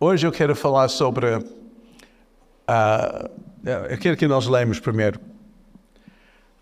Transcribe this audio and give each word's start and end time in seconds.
Hoje 0.00 0.24
eu 0.24 0.30
quero 0.30 0.54
falar 0.54 0.86
sobre. 0.86 1.26
Uh, 1.38 1.42
eu 3.90 3.98
quero 3.98 4.16
que 4.16 4.28
nós 4.28 4.46
lemos 4.46 4.78
primeiro. 4.78 5.18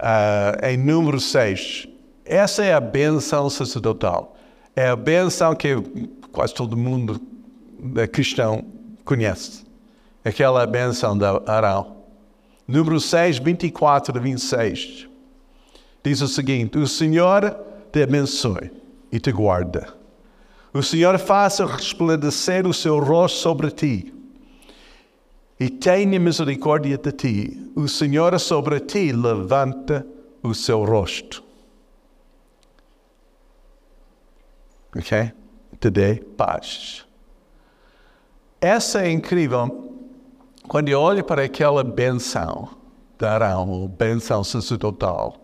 Uh, 0.00 0.64
em 0.64 0.78
número 0.78 1.20
6. 1.20 1.86
Essa 2.24 2.64
é 2.64 2.72
a 2.72 2.80
benção 2.80 3.50
sacerdotal. 3.50 4.34
É 4.74 4.88
a 4.88 4.96
benção 4.96 5.54
que 5.54 5.76
quase 6.32 6.54
todo 6.54 6.78
mundo 6.78 7.20
cristão 8.10 8.64
conhece. 9.04 9.66
Aquela 10.24 10.66
benção 10.66 11.16
de 11.16 11.26
Arão. 11.46 11.94
Número 12.66 12.98
6, 12.98 13.38
24 13.38 14.16
a 14.16 14.20
26. 14.20 15.08
Diz 16.02 16.22
o 16.22 16.28
seguinte: 16.28 16.78
O 16.78 16.86
Senhor 16.86 17.54
te 17.92 18.02
abençoe 18.02 18.70
e 19.12 19.20
te 19.20 19.30
guarda. 19.30 20.05
O 20.76 20.82
Senhor 20.82 21.18
faça 21.18 21.64
resplandecer 21.64 22.66
o 22.66 22.74
seu 22.74 22.98
rosto 22.98 23.38
sobre 23.38 23.70
ti 23.70 24.12
e 25.58 25.70
tenha 25.70 26.20
misericórdia 26.20 26.98
de 26.98 27.12
ti. 27.12 27.72
O 27.74 27.88
Senhor 27.88 28.38
sobre 28.38 28.80
ti 28.80 29.10
levanta 29.10 30.06
o 30.42 30.52
seu 30.52 30.84
rosto. 30.84 31.42
Ok? 34.94 35.32
Dê 35.80 36.16
paz. 36.36 37.06
Essa 38.60 39.06
é 39.06 39.10
incrível. 39.10 39.94
Quando 40.68 40.90
eu 40.90 41.00
olho 41.00 41.24
para 41.24 41.44
aquela 41.44 41.82
benção 41.82 42.68
de 43.18 43.24
Arão, 43.24 43.88
benção 43.98 44.44
sacerdotal, 44.44 45.38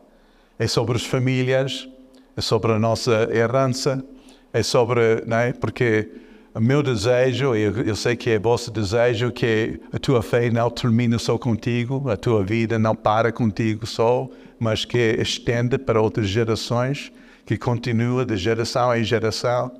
é 0.58 0.66
sobre 0.66 0.96
as 0.96 1.06
famílias, 1.06 1.88
é 2.36 2.40
sobre 2.42 2.72
a 2.72 2.78
nossa 2.78 3.12
herança, 3.34 4.04
é 4.52 4.62
sobre, 4.62 5.22
não 5.26 5.36
é? 5.38 5.52
Porque 5.52 6.08
o 6.54 6.60
meu 6.60 6.82
desejo, 6.82 7.54
eu, 7.54 7.78
eu 7.82 7.96
sei 7.96 8.14
que 8.14 8.30
é 8.30 8.38
vosso 8.38 8.70
desejo, 8.70 9.32
que 9.32 9.80
a 9.92 9.98
tua 9.98 10.22
fé 10.22 10.50
não 10.50 10.68
termina 10.68 11.18
só 11.18 11.38
contigo, 11.38 12.10
a 12.10 12.16
tua 12.16 12.44
vida 12.44 12.78
não 12.78 12.94
para 12.94 13.32
contigo 13.32 13.86
só, 13.86 14.28
mas 14.58 14.84
que 14.84 15.16
estende 15.18 15.78
para 15.78 16.00
outras 16.00 16.28
gerações, 16.28 17.10
que 17.46 17.56
continua 17.56 18.26
de 18.26 18.36
geração 18.36 18.94
em 18.94 19.02
geração. 19.02 19.72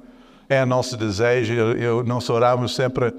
É 0.49 0.63
o 0.63 0.67
nosso 0.67 0.97
desejo, 0.97 1.53
eu, 1.53 1.77
eu, 1.77 2.05
nós 2.05 2.29
oramos 2.31 2.75
sempre 2.75 3.13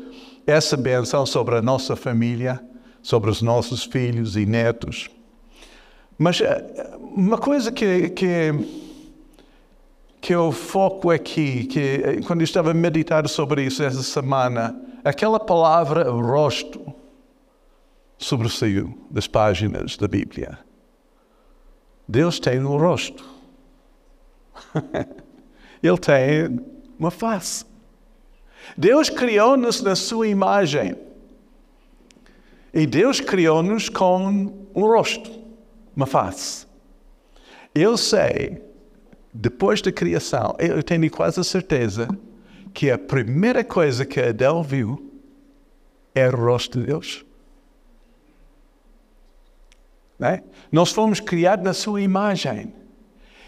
essa 0.47 0.75
benção 0.75 1.25
sobre 1.25 1.55
a 1.55 1.61
nossa 1.61 1.95
família, 1.95 2.59
sobre 3.01 3.29
os 3.29 3.41
nossos 3.41 3.83
filhos 3.83 4.35
e 4.35 4.45
netos. 4.45 5.09
Mas 6.17 6.41
eh, 6.41 6.97
uma 6.99 7.37
coisa 7.37 7.71
que, 7.71 8.09
que 8.09 8.51
que 10.23 10.33
eu 10.33 10.53
foco 10.53 11.11
aqui, 11.11 11.65
que 11.65 11.79
eh, 11.79 12.21
quando 12.25 12.39
eu 12.39 12.45
estava 12.45 12.71
a 12.71 12.73
meditar 12.73 13.27
sobre 13.27 13.65
isso 13.65 13.83
essa 13.83 14.01
semana, 14.01 14.73
aquela 15.03 15.37
palavra 15.37 16.09
rosto 16.09 16.81
sobressaiu 18.17 19.05
das 19.11 19.27
páginas 19.27 19.97
da 19.97 20.07
Bíblia. 20.07 20.57
Deus 22.07 22.39
tem 22.39 22.63
um 22.63 22.77
rosto. 22.77 23.29
Ele 25.83 25.97
tem 25.97 26.57
uma 26.97 27.11
face. 27.11 27.65
Deus 28.77 29.09
criou-nos 29.09 29.81
na 29.81 29.93
sua 29.93 30.25
imagem. 30.25 30.95
E 32.73 32.87
Deus 32.87 33.19
criou-nos 33.19 33.89
com 33.89 34.25
um 34.73 34.85
rosto, 34.85 35.29
uma 35.93 36.05
face. 36.05 36.65
Eu 37.75 37.97
sei 37.97 38.72
depois 39.33 39.81
da 39.81 39.91
criação, 39.91 40.55
eu 40.59 40.83
tenho 40.83 41.09
quase 41.09 41.43
certeza 41.43 42.07
que 42.73 42.91
a 42.91 42.97
primeira 42.97 43.63
coisa 43.63 44.05
que 44.05 44.19
Adão 44.19 44.61
viu 44.61 45.11
era 46.13 46.35
o 46.37 46.39
rosto 46.39 46.79
de 46.79 46.85
Deus. 46.85 47.25
É? 50.21 50.43
Nós 50.71 50.91
fomos 50.91 51.19
criados 51.19 51.65
na 51.65 51.73
sua 51.73 52.01
imagem. 52.01 52.73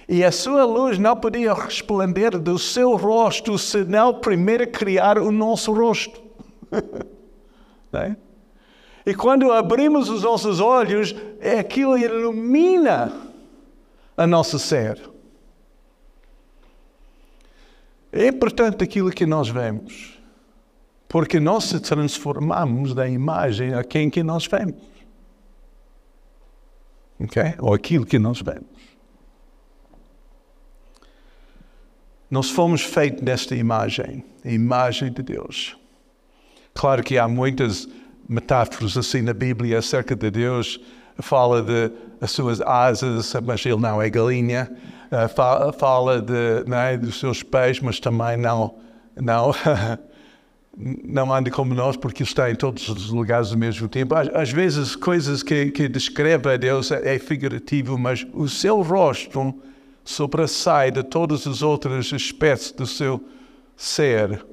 E 0.10 0.24
a 0.24 0.32
sua 0.32 0.66
luz 0.66 0.98
não 0.98 1.16
podia 1.16 1.54
resplandecer 1.54 2.38
do 2.38 2.60
seu 2.60 2.96
rosto 2.96 3.58
se 3.58 3.84
não 3.84 4.14
primeiro 4.20 4.68
criar 4.68 5.18
o 5.18 5.32
nosso 5.32 5.72
rosto. 5.72 6.22
é? 7.94 8.16
E 9.06 9.14
quando 9.14 9.52
abrimos 9.52 10.10
os 10.10 10.24
nossos 10.24 10.60
olhos, 10.60 11.16
é 11.40 11.60
aquilo 11.60 11.98
ilumina 11.98 13.14
a 14.18 14.26
nosso 14.26 14.58
ser. 14.58 15.15
É 18.16 18.28
importante 18.28 18.82
aquilo 18.82 19.12
que 19.12 19.26
nós 19.26 19.50
vemos, 19.50 20.18
porque 21.06 21.38
nós 21.38 21.66
se 21.66 21.82
transformamos 21.82 22.94
da 22.94 23.10
imagem 23.10 23.74
a 23.74 23.84
quem 23.84 24.10
que 24.10 24.24
nós 24.24 24.48
vemos. 24.48 24.82
Ok? 27.20 27.44
Ou 27.60 27.74
aquilo 27.74 28.06
que 28.06 28.18
nós 28.18 28.42
vemos. 28.42 28.70
Nós 32.32 32.50
fomos 32.50 32.82
feitos 32.82 33.22
desta 33.22 33.54
imagem, 33.54 34.24
a 34.46 34.50
imagem 34.50 35.12
de 35.12 35.22
Deus. 35.22 35.78
Claro 36.74 37.04
que 37.04 37.18
há 37.18 37.28
muitas 37.28 37.86
metáforas 38.30 38.96
assim 38.98 39.22
na 39.22 39.34
Bíblia 39.34 39.80
acerca 39.80 40.16
de 40.16 40.32
Deus. 40.32 40.80
Fala 41.20 41.62
de 41.62 41.92
as 42.26 42.32
suas 42.32 42.60
asas, 42.62 43.34
mas 43.44 43.66
ele 43.66 43.78
não 43.78 44.02
é 44.02 44.10
galinha. 44.10 44.70
Eh, 45.12 45.28
fala, 45.78 46.22
de, 46.22 46.66
é, 46.74 46.98
dos 46.98 47.20
seus 47.20 47.44
pés, 47.44 47.80
mas 47.80 48.00
também 48.00 48.36
não, 48.36 48.76
não, 49.16 49.52
não 50.76 51.34
anda 51.34 51.50
como 51.52 51.74
nós, 51.74 51.96
porque 51.96 52.24
está 52.24 52.50
em 52.50 52.56
todos 52.56 52.90
os 52.90 53.10
lugares 53.10 53.52
ao 53.52 53.58
mesmo 53.58 53.88
tempo. 53.88 54.16
Às, 54.16 54.28
às 54.30 54.52
vezes, 54.52 54.96
coisas 54.96 55.44
que, 55.44 55.72
que 55.72 55.88
descreve 55.88 56.52
a 56.52 56.58
Deus 56.58 56.92
é, 56.92 57.16
é 57.16 57.20
figurativo, 57.20 57.98
mas 57.98 58.26
o 58.34 58.50
seu 58.50 58.82
rosto 58.82 59.54
sobressai 60.04 60.92
de 60.92 61.04
todas 61.04 61.48
as 61.48 61.62
outras 61.62 62.12
espécies 62.12 62.72
do 62.72 62.86
seu 62.86 63.24
ser, 63.78 64.46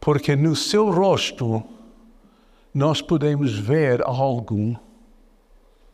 porque 0.00 0.36
no 0.36 0.54
seu 0.54 0.90
rosto 0.90 1.62
nós 2.72 3.02
podemos 3.02 3.58
ver 3.58 4.02
algo 4.02 4.78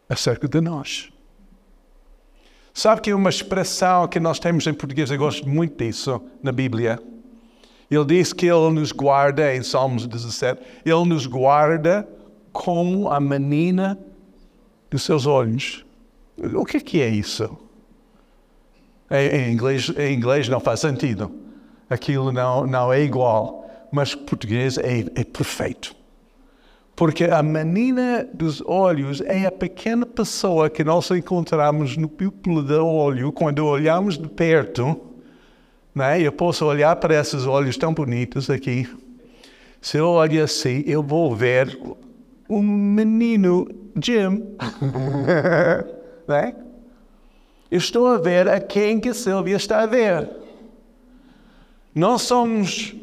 acerca 0.09 0.49
de 0.49 0.61
nós. 0.61 1.11
Sabe 2.73 3.01
que 3.01 3.15
uma 3.15 3.31
expressão 3.31 4.09
que 4.09 4.19
nós 4.19 4.39
temos 4.39 4.67
em 4.67 4.75
português, 4.75 5.11
eu 5.11 5.17
gosto 5.17 5.49
muito 5.49 5.83
disso 5.83 6.21
na 6.43 6.51
Bíblia. 6.51 7.01
Ele 7.89 8.05
diz 8.05 8.33
que 8.33 8.47
Ele 8.47 8.71
nos 8.73 8.91
guarda, 8.91 9.55
em 9.55 9.63
Salmos 9.63 10.07
17, 10.07 10.61
Ele 10.85 11.05
nos 11.05 11.27
guarda 11.27 12.09
como 12.53 13.09
a 13.09 13.21
menina 13.21 13.99
dos 14.91 15.03
seus 15.03 15.25
olhos. 15.25 15.85
O 16.55 16.65
que 16.65 16.79
é, 16.79 16.81
que 16.81 17.01
é 17.01 17.09
isso? 17.09 17.57
Em, 19.11 19.53
inglês, 19.53 19.93
em 19.97 20.15
inglês 20.15 20.49
não 20.49 20.59
faz 20.59 20.81
sentido. 20.81 21.31
Aquilo 21.89 22.33
não, 22.33 22.67
não 22.67 22.93
é 22.93 23.03
igual. 23.03 23.71
Mas 23.93 24.15
português 24.15 24.79
é, 24.79 25.01
é 25.15 25.23
perfeito. 25.23 25.95
Porque 26.97 27.25
a 27.25 27.43
menina 27.43 28.29
dos 28.33 28.63
olhos 28.65 29.21
é 29.23 29.47
a 29.47 29.51
pequena 29.51 30.07
pessoa 30.07 30.71
que 30.71 30.85
nós 30.85 31.11
encontramos 31.11 31.97
no 31.97 32.09
pupilo 32.09 32.63
do 32.63 32.87
olho 32.87 33.33
quando 33.33 33.67
olhamos 33.67 34.17
de 34.17 34.29
perto. 34.29 35.01
Né? 35.93 36.21
Eu 36.21 36.31
posso 36.31 36.65
olhar 36.65 36.95
para 36.97 37.19
esses 37.21 37.47
olhos 37.47 37.77
tão 37.77 37.93
bonitos 37.93 38.49
aqui. 38.49 38.89
Se 39.81 39.97
eu 39.97 40.09
olhar 40.09 40.45
assim, 40.45 40.85
eu 40.87 41.03
vou 41.03 41.35
ver 41.35 41.77
um 42.49 42.63
menino 42.63 43.67
Jim. 44.01 44.43
né? 46.29 46.55
Eu 47.71 47.79
estou 47.79 48.07
a 48.07 48.19
ver 48.19 48.49
a 48.49 48.61
quem 48.61 49.01
que 49.01 49.13
Silvia 49.13 49.57
está 49.57 49.83
a 49.83 49.87
ver. 49.87 50.31
Nós 51.93 52.23
somos 52.23 52.95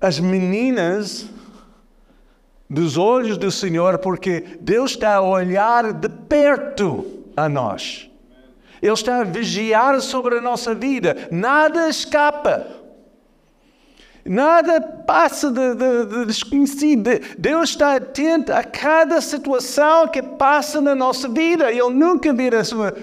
as 0.00 0.18
meninas 0.18 1.28
dos 2.72 2.96
olhos 2.96 3.36
do 3.36 3.50
Senhor, 3.50 3.98
porque 3.98 4.56
Deus 4.60 4.92
está 4.92 5.16
a 5.16 5.20
olhar 5.20 5.92
de 5.92 6.08
perto 6.08 7.04
a 7.36 7.46
nós. 7.46 8.10
Ele 8.80 8.92
está 8.92 9.20
a 9.20 9.24
vigiar 9.24 10.00
sobre 10.00 10.38
a 10.38 10.40
nossa 10.40 10.74
vida. 10.74 11.28
Nada 11.30 11.88
escapa. 11.88 12.66
Nada 14.24 14.80
passa 14.80 15.50
de, 15.50 15.74
de, 15.74 16.06
de, 16.06 16.26
desconhecido. 16.26 17.10
Deus 17.36 17.70
está 17.70 17.96
atento 17.96 18.52
a 18.52 18.64
cada 18.64 19.20
situação 19.20 20.08
que 20.08 20.22
passa 20.22 20.80
na 20.80 20.94
nossa 20.94 21.28
vida. 21.28 21.70
Ele 21.70 21.90
nunca 21.90 22.32
vira 22.32 22.64
sua, 22.64 22.94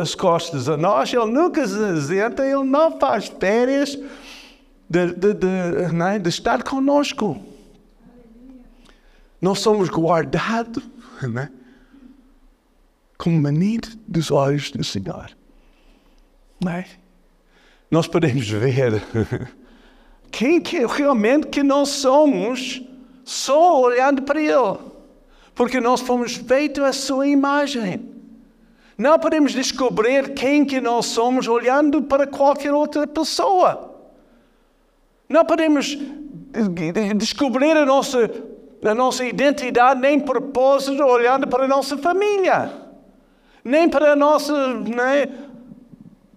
as 0.00 0.14
costas 0.14 0.68
a 0.68 0.76
nós, 0.76 1.12
Ele 1.12 1.26
nunca 1.26 1.66
se 1.66 1.78
isenta, 1.92 2.44
Ele 2.44 2.64
não 2.64 2.98
faz 2.98 3.26
férias 3.40 3.98
de, 4.88 5.06
de, 5.14 5.34
de, 5.34 5.92
né, 5.92 6.18
de 6.18 6.28
estar 6.28 6.62
conosco. 6.62 7.36
Nós 9.40 9.58
somos 9.58 9.88
guardados 9.88 10.82
né? 11.22 11.50
como 13.18 13.38
menino 13.38 13.82
dos 14.06 14.30
olhos 14.30 14.70
do 14.70 14.82
Senhor. 14.82 15.30
Não 16.62 16.72
é? 16.72 16.86
Nós 17.90 18.06
podemos 18.06 18.48
ver 18.48 19.02
quem 20.30 20.60
que 20.60 20.84
realmente 20.86 21.48
que 21.48 21.62
nós 21.62 21.88
somos 21.90 22.82
só 23.24 23.80
olhando 23.80 24.22
para 24.22 24.40
Ele. 24.40 24.78
Porque 25.54 25.80
nós 25.80 26.00
fomos 26.00 26.34
feitos 26.34 26.82
à 26.82 26.92
sua 26.92 27.26
imagem. 27.26 28.16
Não 28.98 29.18
podemos 29.18 29.52
descobrir 29.52 30.34
quem 30.34 30.64
que 30.64 30.80
nós 30.80 31.06
somos 31.06 31.46
olhando 31.46 32.02
para 32.02 32.26
qualquer 32.26 32.72
outra 32.72 33.06
pessoa. 33.06 33.94
Não 35.28 35.44
podemos 35.44 35.96
descobrir 37.16 37.76
a 37.76 37.84
nossa, 37.84 38.30
a 38.82 38.94
nossa 38.94 39.24
identidade 39.24 40.00
nem 40.00 40.20
propósito 40.20 41.02
olhando 41.02 41.46
para 41.46 41.64
a 41.64 41.68
nossa 41.68 41.96
família, 41.96 42.72
nem 43.64 43.88
para 43.88 44.12
o 44.12 44.16
nosso 44.16 44.52
né, 44.54 45.28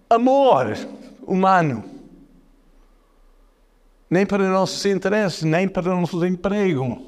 amor 0.08 0.76
humano, 1.22 1.84
nem 4.08 4.26
para 4.26 4.42
os 4.42 4.48
nossos 4.48 4.84
interesses, 4.86 5.42
nem 5.42 5.68
para 5.68 5.94
nosso 5.94 6.24
emprego. 6.24 7.00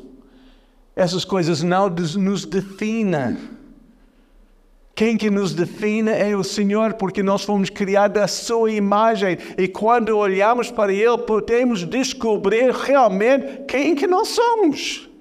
Essas 0.95 1.25
coisas 1.25 1.63
não 1.63 1.89
nos 1.89 2.45
definem. 2.45 3.37
Quem 4.95 5.17
que 5.17 5.31
nos 5.31 5.55
define 5.55 6.11
é 6.11 6.37
o 6.37 6.45
Senhor, 6.45 6.95
porque 6.95 7.23
nós 7.23 7.43
fomos 7.45 7.71
criados 7.71 8.23
à 8.23 8.29
sua 8.29 8.71
imagem. 8.71 9.39
E 9.57 9.67
quando 9.67 10.17
olhamos 10.17 10.71
para 10.71 10.93
Ele, 10.93 11.17
podemos 11.19 11.83
descobrir 11.85 12.71
realmente 12.71 13.63
quem 13.67 13.95
que 13.95 14.07
nós 14.07 14.29
somos. 14.29 15.12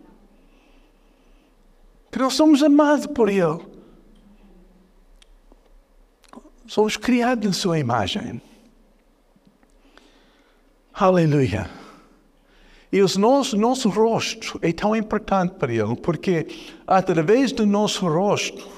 Que 2.11 2.19
nós 2.19 2.33
somos 2.33 2.61
amados 2.61 3.07
por 3.07 3.29
Ele. 3.29 3.59
Somos 6.67 6.97
criados 6.97 7.47
à 7.47 7.53
sua 7.53 7.79
imagem. 7.79 8.41
Aleluia. 10.93 11.69
E 12.91 13.01
o 13.01 13.07
nosso, 13.17 13.57
nosso 13.57 13.89
rosto 13.89 14.59
é 14.61 14.73
tão 14.73 14.93
importante 14.95 15.55
para 15.55 15.73
Ele, 15.73 15.95
porque 15.95 16.47
através 16.85 17.53
do 17.53 17.65
nosso 17.65 18.05
rosto, 18.07 18.69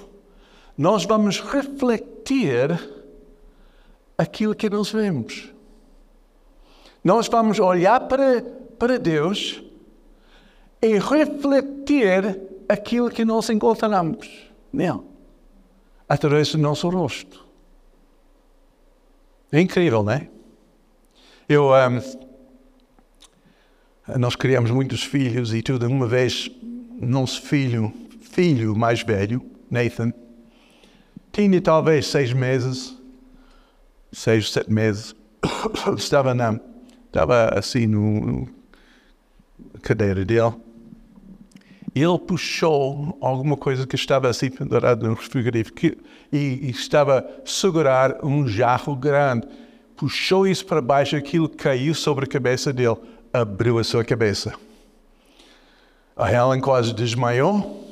nós 0.77 1.03
vamos 1.06 1.39
refletir 1.39 2.79
aquilo 4.18 4.53
que 4.53 4.69
nós 4.69 4.91
vemos. 4.91 5.51
Nós 7.03 7.27
vamos 7.27 7.59
olhar 7.59 8.00
para, 8.01 8.41
para 8.77 9.00
Deus 9.00 9.62
e 10.81 11.00
refletir 11.00 12.52
aquilo 12.74 13.10
que 13.10 13.24
nós 13.24 13.50
encontramos 13.50 14.30
nele, 14.72 15.02
através 16.08 16.52
do 16.52 16.58
nosso 16.58 16.90
rosto. 16.90 17.46
É 19.52 19.62
incrível, 19.62 20.04
não 20.04 20.12
é? 20.14 20.28
Eu, 21.48 21.70
um, 21.70 22.02
nós 24.18 24.36
criamos 24.36 24.72
muitos 24.72 25.04
filhos 25.04 25.54
e 25.54 25.62
tudo. 25.62 25.88
Uma 25.88 26.08
vez, 26.08 26.50
nosso 27.00 27.42
filho, 27.42 27.94
filho 28.20 28.75
mais 28.75 29.04
velho, 29.04 29.46
Nathan, 29.70 30.12
tinha 31.31 31.62
talvez 31.62 32.08
seis 32.08 32.34
meses, 32.34 32.98
seis, 34.12 34.52
sete 34.52 34.72
meses, 34.72 35.16
estava, 35.98 36.34
na, 36.34 36.60
estava 37.06 37.50
assim 37.58 37.86
no, 37.86 38.48
na 39.74 39.80
cadeira 39.81 40.25
dele. 40.25 40.62
Ele 41.95 42.18
puxou 42.18 43.18
alguma 43.22 43.56
coisa 43.56 43.86
que 43.86 43.95
estava 43.95 44.28
assim 44.28 44.50
pendurado 44.50 45.07
no 45.07 45.16
frigorífico 45.16 45.80
e, 45.86 45.95
e 46.31 46.69
estava 46.72 47.19
a 47.19 47.48
segurar 47.48 48.24
um 48.24 48.48
jarro 48.48 48.95
grande. 48.95 49.48
Puxou 49.95 50.48
isso 50.48 50.66
para 50.66 50.81
baixo, 50.81 51.16
aquilo 51.16 51.48
caiu 51.48 51.94
sobre 51.94 52.25
a 52.25 52.28
cabeça 52.28 52.74
dele, 52.74 52.98
abriu 53.31 53.78
a 53.78 53.84
sua 53.84 54.04
cabeça. 54.04 54.54
A 56.16 56.31
Helen 56.31 56.62
quase 56.62 56.94
desmaiou 56.94 57.84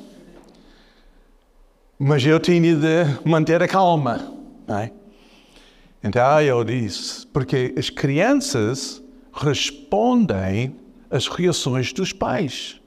mas 2.04 2.26
eu 2.26 2.40
tinha 2.40 2.74
de 2.74 3.04
manter 3.24 3.62
a 3.62 3.68
calma. 3.68 4.34
É? 4.66 4.90
Então 6.02 6.40
eu 6.40 6.64
disse, 6.64 7.24
porque 7.28 7.72
as 7.78 7.90
crianças 7.90 9.00
respondem 9.32 10.74
às 11.08 11.28
reações 11.28 11.92
dos 11.92 12.12
pais. 12.12 12.80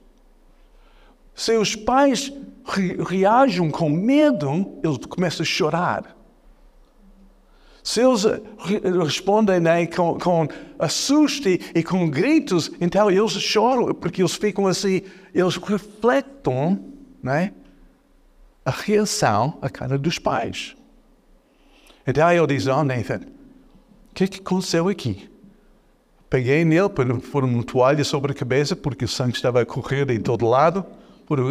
Se 1.36 1.56
os 1.58 1.76
pais 1.76 2.32
re 2.66 2.96
reagem 3.04 3.70
com 3.70 3.90
medo, 3.90 4.80
eles 4.84 4.98
começam 5.06 5.44
a 5.44 5.46
chorar. 5.46 6.16
Se 7.84 8.02
eles 8.02 8.24
re 8.24 8.80
respondem 9.04 9.60
né, 9.60 9.86
com, 9.86 10.18
com 10.18 10.48
assusto 10.80 11.48
e 11.48 11.84
com 11.84 12.10
gritos, 12.10 12.72
então 12.82 13.12
eles 13.12 13.34
choram, 13.34 13.94
porque 13.94 14.22
eles 14.22 14.34
ficam 14.34 14.66
assim, 14.66 15.04
eles 15.34 15.58
refletem, 15.58 16.80
né? 17.22 17.54
a 18.66 18.72
reação 18.72 19.60
a 19.62 19.70
cara 19.70 19.98
dos 19.98 20.18
pais. 20.18 20.76
Então 22.08 22.32
eu 22.32 22.48
disse, 22.48 22.70
oh 22.70 22.84
Nathan, 22.84 23.22
o 24.12 24.14
que 24.16 24.24
é 24.24 24.28
que 24.28 24.40
aconteceu 24.40 24.90
aqui? 24.90 25.30
Peguei 26.28 26.66
nele, 26.66 26.90
pôr 26.90 27.44
uma 27.44 27.64
toalha 27.64 28.04
sobre 28.04 28.32
a 28.32 28.36
cabeça, 28.36 28.76
porque 28.76 29.06
o 29.06 29.08
sangue 29.08 29.36
estava 29.36 29.62
a 29.62 29.66
correr 29.66 30.10
em 30.10 30.20
todo 30.20 30.48
lado. 30.48 30.84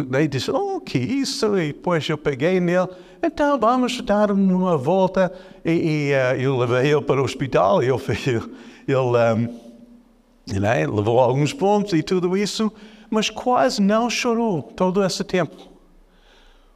Daí 0.07 0.27
disse, 0.27 0.51
oh, 0.51 0.79
que 0.79 0.97
isso? 0.97 1.57
E 1.57 1.73
depois 1.73 2.07
eu 2.07 2.17
peguei 2.17 2.59
nele, 2.59 2.87
então 3.21 3.59
vamos 3.59 4.01
dar 4.01 4.31
uma 4.31 4.77
volta. 4.77 5.31
E, 5.63 5.71
e 5.71 6.11
uh, 6.13 6.41
eu 6.41 6.57
levei 6.57 6.91
ele 6.91 7.01
para 7.01 7.21
o 7.21 7.25
hospital, 7.25 7.83
ele, 7.83 7.91
ele, 8.87 8.97
um, 8.97 10.59
né, 10.59 10.87
levou 10.87 11.19
alguns 11.19 11.51
pontos 11.51 11.93
e 11.93 12.01
tudo 12.01 12.37
isso, 12.37 12.71
mas 13.09 13.29
quase 13.29 13.81
não 13.81 14.09
chorou 14.09 14.61
todo 14.61 15.03
esse 15.03 15.23
tempo 15.23 15.75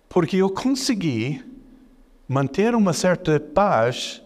porque 0.09 0.37
eu 0.37 0.49
consegui 0.49 1.41
manter 2.27 2.73
uma 2.73 2.91
certa 2.91 3.39
paz 3.39 4.21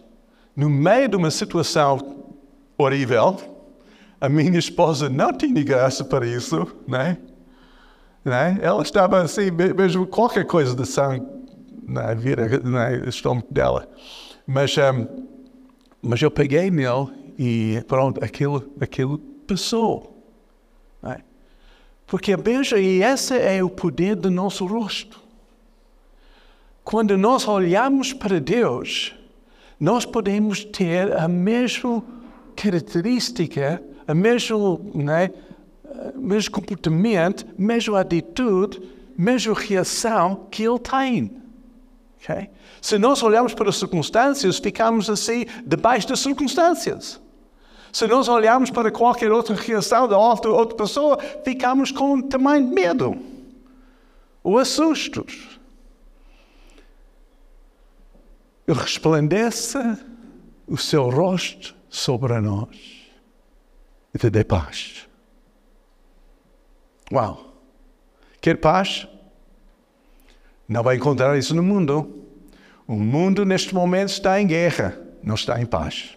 no 0.56 0.70
meio 0.70 1.08
de 1.08 1.16
uma 1.16 1.30
situação 1.30 2.24
horrível. 2.76 3.36
A 4.18 4.28
minha 4.28 4.58
esposa 4.58 5.10
não 5.10 5.32
tinha 5.32 5.62
graça 5.62 6.02
para 6.02 6.26
isso, 6.26 6.66
né? 6.88 7.18
Né? 8.24 8.58
Ela 8.62 8.82
estava 8.82 9.20
assim, 9.20 9.50
mesmo 9.50 10.06
qualquer 10.06 10.46
coisa 10.46 10.74
de 10.74 10.86
sangue 10.86 11.26
na 11.86 12.14
vida, 12.14 12.60
no 12.62 13.08
estômago 13.08 13.46
dela. 13.50 13.88
Mas, 14.46 14.74
um, 14.78 15.26
mas 16.00 16.22
eu 16.22 16.30
peguei 16.30 16.70
nele 16.70 17.08
e 17.38 17.82
pronto, 17.86 18.24
aquilo, 18.24 18.72
aquilo 18.80 19.18
passou. 19.18 20.24
Né? 21.02 21.18
Porque 22.06 22.36
veja, 22.36 22.78
e 22.78 23.02
esse 23.02 23.36
é 23.36 23.62
o 23.62 23.68
poder 23.68 24.16
do 24.16 24.30
nosso 24.30 24.66
rosto. 24.66 25.20
Quando 26.82 27.16
nós 27.16 27.48
olhamos 27.48 28.12
para 28.12 28.38
Deus, 28.38 29.14
nós 29.80 30.04
podemos 30.04 30.64
ter 30.64 31.12
a 31.16 31.26
mesma 31.26 32.02
característica, 32.54 33.82
a 34.06 34.14
mesma, 34.14 34.78
né, 34.94 35.30
mesmo 36.14 36.52
comportamento, 36.52 37.46
mesma 37.56 38.00
atitude, 38.00 38.80
mesma 39.16 39.54
reação 39.54 40.46
que 40.50 40.62
Ele 40.62 40.78
tem. 40.78 41.42
Okay? 42.22 42.50
Se 42.80 42.98
nós 42.98 43.22
olhamos 43.22 43.54
para 43.54 43.68
as 43.68 43.76
circunstâncias, 43.76 44.58
ficamos 44.58 45.08
assim 45.08 45.46
debaixo 45.64 46.08
das 46.08 46.20
circunstâncias. 46.20 47.20
Se 47.92 48.06
nós 48.06 48.28
olharmos 48.28 48.70
para 48.70 48.90
qualquer 48.90 49.30
outra 49.30 49.54
reação 49.54 50.08
da 50.08 50.18
outra, 50.18 50.50
outra 50.50 50.76
pessoa, 50.76 51.18
ficamos 51.44 51.92
com 51.92 52.20
tamanho 52.20 52.66
medo 52.66 53.16
ou 54.42 54.58
assustos. 54.58 55.58
resplandeça 58.66 59.98
o 60.66 60.76
seu 60.76 61.08
rosto 61.08 61.74
sobre 61.88 62.40
nós 62.40 62.76
e 64.14 64.18
te 64.18 64.28
dê 64.28 64.42
paz. 64.42 65.06
Uau! 67.12 67.54
Quer 68.40 68.58
paz? 68.58 69.06
Não 70.68 70.82
vai 70.82 70.96
encontrar 70.96 71.36
isso 71.38 71.54
no 71.54 71.62
mundo. 71.62 72.24
O 72.86 72.94
mundo 72.96 73.44
neste 73.44 73.74
momento 73.74 74.10
está 74.10 74.40
em 74.40 74.46
guerra, 74.46 74.98
não 75.22 75.34
está 75.34 75.60
em 75.60 75.66
paz. 75.66 76.16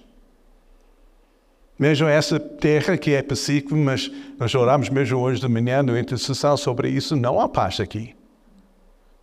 Mesmo 1.77 2.08
essa 2.08 2.39
terra 2.39 2.98
que 2.98 3.13
é 3.13 3.22
pacífica, 3.22 3.75
mas 3.75 4.12
nós 4.39 4.53
oramos 4.56 4.89
mesmo 4.89 5.20
hoje 5.20 5.39
de 5.39 5.48
manhã 5.48 5.84
no 5.84 5.98
intercessão 5.98 6.58
sobre 6.58 6.89
isso, 6.89 7.15
não 7.15 7.39
há 7.39 7.48
paz 7.48 7.79
aqui. 7.79 8.15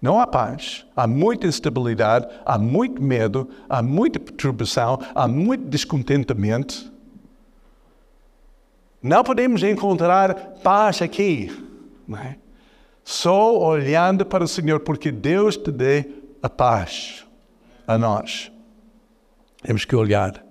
Não 0.01 0.21
há 0.21 0.27
paz, 0.27 0.85
há 0.95 1.07
muita 1.07 1.47
instabilidade, 1.47 2.29
há 2.45 2.59
muito 2.59 3.03
medo, 3.03 3.49
há 3.69 3.83
muita 3.83 4.21
perturbação, 4.21 4.99
há 5.15 5.27
muito 5.27 5.65
descontentamento. 5.67 6.93
Não 9.05 9.23
podemos 9.23 9.63
encontrar 9.63 10.35
paz 10.63 11.03
aqui, 11.03 11.53
é? 12.19 12.37
só 13.05 13.55
olhando 13.55 14.25
para 14.25 14.43
o 14.43 14.49
Senhor, 14.49 14.81
porque 14.81 15.13
Deus 15.13 15.59
te 15.59 15.71
dê 15.71 16.07
a 16.43 16.49
paz 16.49 17.23
a 17.87 17.99
nós. 17.99 18.51
Temos 19.63 19.85
que 19.85 19.95
olhar. 19.95 20.43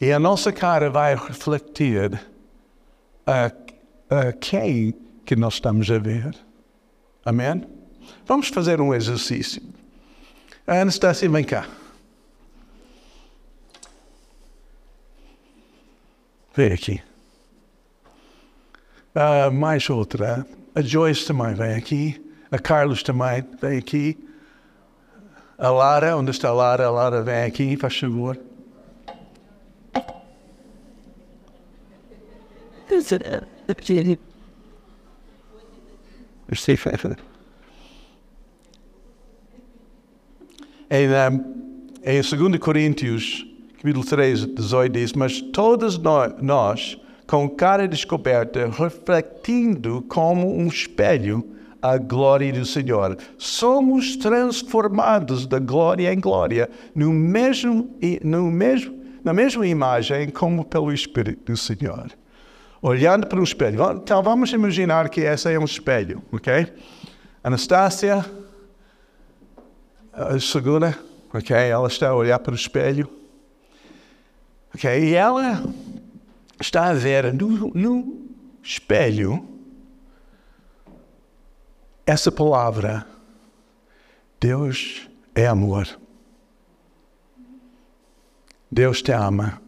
E 0.00 0.12
a 0.12 0.20
nossa 0.20 0.52
cara 0.52 0.88
vai 0.88 1.16
refletir 1.16 2.12
a, 3.26 3.50
a 4.08 4.32
quem 4.34 4.94
que 5.24 5.34
nós 5.34 5.54
estamos 5.54 5.90
a 5.90 5.98
ver. 5.98 6.36
Amém? 7.24 7.66
Vamos 8.24 8.50
fazer 8.50 8.80
um 8.80 8.94
exercício. 8.94 9.60
Anastácia, 10.64 11.28
vem 11.28 11.42
cá. 11.42 11.66
Vem 16.54 16.72
aqui. 16.72 17.02
Uh, 19.14 19.52
mais 19.52 19.90
outra. 19.90 20.46
A 20.74 20.80
Joyce 20.80 21.26
também 21.26 21.52
vem 21.54 21.74
aqui. 21.74 22.32
A 22.50 22.58
Carlos 22.58 23.02
também 23.02 23.44
vem 23.60 23.78
aqui. 23.78 24.18
A 25.58 25.70
Lara, 25.70 26.16
onde 26.16 26.30
está 26.30 26.48
a 26.48 26.52
Lara? 26.52 26.86
A 26.86 26.90
Lara 26.90 27.22
vem 27.22 27.44
aqui, 27.44 27.76
faz 27.76 27.98
favor. 27.98 28.38
Em, 40.90 41.06
em 42.02 42.20
2 42.20 42.58
Coríntios, 42.58 43.46
capítulo 43.76 44.04
3, 44.04 44.46
18, 44.46 44.92
diz: 44.92 45.12
Mas 45.12 45.40
todos 45.40 45.98
nós, 46.40 46.98
com 47.32 47.48
cara 47.48 47.88
descoberta, 47.88 48.68
refletindo 48.68 50.02
como 50.02 50.54
um 50.54 50.66
espelho 50.66 51.42
a 51.80 51.96
glória 51.96 52.52
do 52.52 52.66
Senhor, 52.66 53.16
somos 53.38 54.16
transformados 54.16 55.46
da 55.46 55.58
glória 55.58 56.12
em 56.12 56.20
glória, 56.20 56.68
no 56.94 57.10
mesmo, 57.10 57.90
no 58.22 58.50
mesmo, 58.50 59.02
na 59.24 59.32
mesma 59.32 59.66
imagem 59.66 60.28
como 60.28 60.62
pelo 60.62 60.92
Espírito 60.92 61.50
do 61.50 61.56
Senhor 61.56 62.10
olhando 62.82 63.26
para 63.26 63.40
um 63.40 63.44
espelho. 63.44 63.80
Então 63.92 64.22
vamos 64.22 64.52
imaginar 64.52 65.08
que 65.08 65.22
esse 65.22 65.50
é 65.50 65.58
um 65.58 65.64
espelho, 65.64 66.20
ok? 66.32 66.66
Anastácia, 67.42 68.26
a 70.12 70.38
segunda, 70.38 70.98
ok? 71.32 71.56
Ela 71.56 71.88
está 71.88 72.08
a 72.08 72.14
olhar 72.14 72.40
para 72.40 72.52
o 72.52 72.56
espelho, 72.56 73.08
ok? 74.74 75.02
E 75.02 75.14
ela 75.14 75.62
está 76.62 76.86
a 76.86 76.94
ver 76.94 77.34
no, 77.34 77.70
no 77.74 78.22
espelho 78.62 79.46
essa 82.06 82.30
palavra: 82.30 83.06
Deus 84.40 85.08
é 85.34 85.46
amor. 85.46 85.88
Deus 88.70 89.02
te 89.02 89.12
ama. 89.12 89.60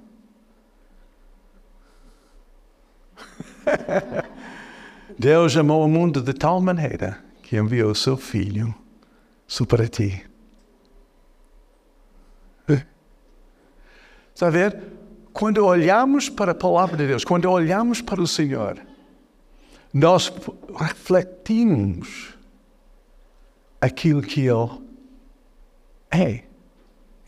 Deus 5.18 5.56
amou 5.56 5.84
o 5.84 5.88
mundo 5.88 6.22
de 6.22 6.32
tal 6.32 6.60
maneira 6.60 7.22
que 7.42 7.56
enviou 7.56 7.90
o 7.90 7.94
seu 7.94 8.16
Filho 8.16 8.74
só 9.46 9.64
para 9.66 9.88
ti. 9.88 10.24
Está 14.34 14.46
a 14.46 14.50
ver? 14.50 14.93
Quando 15.34 15.66
olhamos 15.66 16.28
para 16.28 16.52
a 16.52 16.54
palavra 16.54 16.96
de 16.96 17.08
Deus, 17.08 17.24
quando 17.24 17.50
olhamos 17.50 18.00
para 18.00 18.22
o 18.22 18.26
Senhor, 18.26 18.80
nós 19.92 20.32
refletimos 20.78 22.34
aquilo 23.80 24.22
que 24.22 24.42
Ele 24.42 24.80
é, 26.08 26.44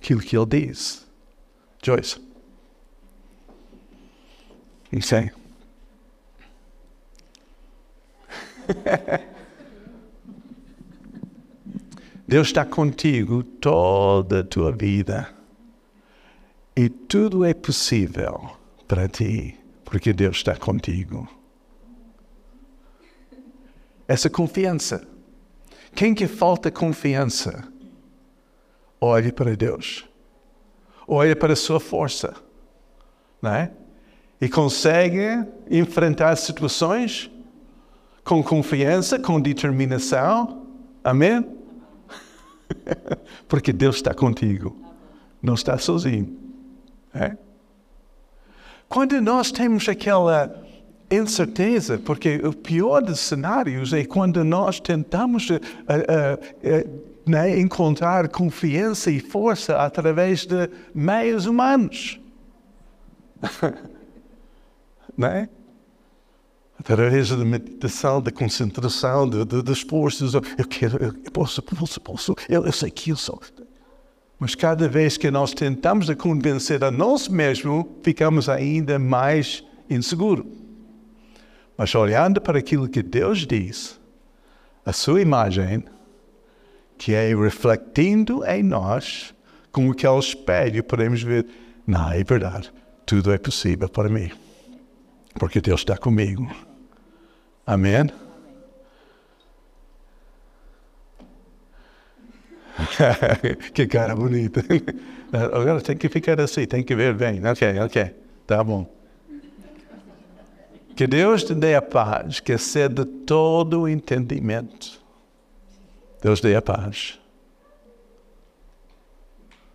aquilo 0.01 0.21
que 0.21 0.37
Ele 0.37 0.47
diz. 0.47 1.05
Joyce. 1.83 2.25
Isso 4.93 5.17
é. 5.17 5.33
Deus 12.27 12.47
está 12.47 12.65
contigo 12.65 13.43
toda 13.43 14.41
a 14.41 14.45
tua 14.45 14.71
vida. 14.71 15.36
E 16.76 16.90
tudo 16.90 17.42
é 17.42 17.54
possível 17.54 18.50
para 18.87 19.09
ti, 19.09 19.59
porque 19.83 20.12
Deus 20.12 20.37
está 20.37 20.54
contigo. 20.54 21.26
Essa 24.06 24.28
confiança. 24.28 25.09
Quem 25.95 26.14
que 26.14 26.26
falta 26.26 26.71
confiança? 26.71 27.66
Olhe 29.00 29.33
para 29.33 29.56
Deus. 29.56 30.04
Olhe 31.09 31.35
para 31.35 31.54
a 31.54 31.56
sua 31.56 31.80
força. 31.80 32.35
Não 33.40 33.54
é? 33.54 33.73
E 34.38 34.47
consegue 34.47 35.47
enfrentar 35.71 36.37
situações 36.37 37.30
com 38.23 38.42
confiança, 38.42 39.18
com 39.18 39.40
determinação. 39.40 40.66
Amém? 41.02 41.42
Porque 43.49 43.73
Deus 43.73 43.97
está 43.97 44.12
contigo. 44.12 44.76
Não 45.40 45.54
está 45.54 45.78
sozinho. 45.78 46.46
É? 47.16 47.37
Quando 48.88 49.20
nós 49.20 49.50
temos 49.50 49.88
aquela 49.88 50.64
incerteza, 51.11 51.99
porque 51.99 52.37
o 52.37 52.52
pior 52.52 53.00
dos 53.00 53.20
cenários 53.20 53.92
é 53.92 54.04
quando 54.04 54.44
nós 54.44 54.80
tentamos 54.80 55.49
uh, 55.50 55.54
uh, 55.54 55.58
uh, 55.58 57.02
né, 57.26 57.58
encontrar 57.58 58.28
confiança 58.28 59.11
e 59.11 59.20
força 59.20 59.76
através 59.76 60.46
de 60.46 60.68
meios 60.94 61.46
humanos. 61.46 62.20
não 65.16 65.28
é? 65.28 65.49
através 66.78 67.30
da 67.30 67.44
meditação, 67.44 68.20
da 68.20 68.30
concentração, 68.30 69.28
das 69.28 69.80
forças. 69.80 70.35
Eu 70.35 70.42
quero, 70.68 71.02
eu 71.02 71.12
posso, 71.32 71.62
posso, 71.62 72.00
posso, 72.00 72.35
eu, 72.49 72.64
eu 72.64 72.73
sei 72.73 72.90
que 72.90 73.11
eu 73.11 73.16
sou. 73.16 73.40
Mas 74.38 74.55
cada 74.55 74.88
vez 74.88 75.16
que 75.16 75.31
nós 75.31 75.52
tentamos 75.52 76.12
convencer 76.14 76.85
a 76.85 76.90
nós 76.90 77.28
mesmos, 77.28 77.87
ficamos 78.02 78.49
ainda 78.49 78.99
mais 78.99 79.64
inseguros. 79.88 80.47
Mas 81.76 81.95
olhando 81.95 82.40
para 82.40 82.59
aquilo 82.59 82.88
que 82.88 83.02
Deus 83.02 83.47
diz, 83.47 83.99
a 84.85 84.93
sua 84.93 85.21
imagem, 85.21 85.85
que 86.99 87.12
é 87.12 87.35
refletindo 87.35 88.45
em 88.45 88.62
nós, 88.62 89.35
como 89.73 89.93
aquele 89.93 90.19
espelho, 90.19 90.85
podemos 90.85 91.23
ver, 91.23 91.47
não, 91.87 92.11
é 92.11 92.23
verdade, 92.23 92.73
tudo 93.05 93.33
é 93.33 93.38
possível 93.38 93.88
para 93.88 94.09
mim 94.09 94.31
porque 95.38 95.61
Deus 95.61 95.81
está 95.81 95.97
comigo. 95.97 96.50
Amém? 97.66 98.11
que 103.73 103.87
cara 103.87 104.15
bonita. 104.15 104.62
Agora 105.33 105.81
tem 105.81 105.97
que 105.97 106.09
ficar 106.09 106.41
assim, 106.41 106.67
tem 106.67 106.83
que 106.83 106.95
ver 106.95 107.15
bem. 107.15 107.45
Ok, 107.47 107.79
ok, 107.81 108.15
tá 108.47 108.62
bom. 108.62 108.91
Que 110.95 111.07
Deus 111.07 111.45
te 111.45 111.55
dê 111.55 111.75
a 111.75 111.83
paz, 111.83 112.41
que 112.41 112.53
excede 112.53 113.05
todo 113.05 113.83
o 113.83 113.88
entendimento. 113.88 114.99
Deus 116.23 116.41
dê 116.41 116.57
a 116.57 116.62
paz. 116.62 117.21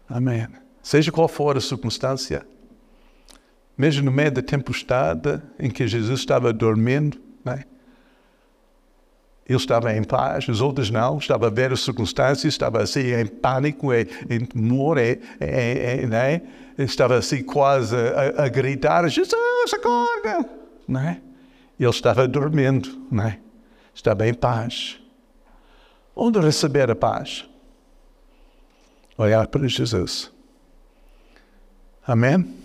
Amém. 0.10 0.48
Seja 0.82 1.12
qual 1.12 1.28
for 1.28 1.56
a 1.56 1.62
circunstância, 1.62 2.46
mesmo 3.78 4.04
no 4.04 4.12
meio 4.12 4.32
da 4.32 4.42
tempestade 4.42 5.42
em 5.60 5.70
que 5.70 5.88
Jesus 5.88 6.20
estava 6.20 6.52
dormindo, 6.52 7.22
né? 7.46 7.66
Ele 9.52 9.58
estava 9.58 9.94
em 9.94 10.04
paz, 10.04 10.48
os 10.48 10.62
outros 10.62 10.90
não, 10.90 11.18
estava 11.18 11.48
a 11.48 11.50
ver 11.50 11.74
as 11.74 11.82
circunstâncias, 11.82 12.54
estava 12.54 12.82
assim 12.82 13.14
em 13.14 13.26
pânico, 13.26 13.94
em, 13.94 14.08
em 14.30 14.46
temor, 14.46 14.98
em, 14.98 15.20
em, 15.42 16.08
né? 16.08 16.42
estava 16.78 17.18
assim 17.18 17.44
quase 17.44 17.96
a, 17.96 18.46
a 18.46 18.48
gritar, 18.48 19.08
Jesus, 19.10 19.36
acorda! 19.74 20.50
Né? 20.88 21.22
Ele 21.80 21.90
estava 21.90 22.28
dormindo, 22.28 23.08
né? 23.12 23.40
estava 23.94 24.28
em 24.28 24.34
paz. 24.34 25.00
Onde 26.16 26.40
receber 26.40 26.90
a 26.90 26.96
paz? 26.96 27.46
Olhar 29.18 29.48
para 29.48 29.68
Jesus. 29.68 30.32
Amém? 32.08 32.56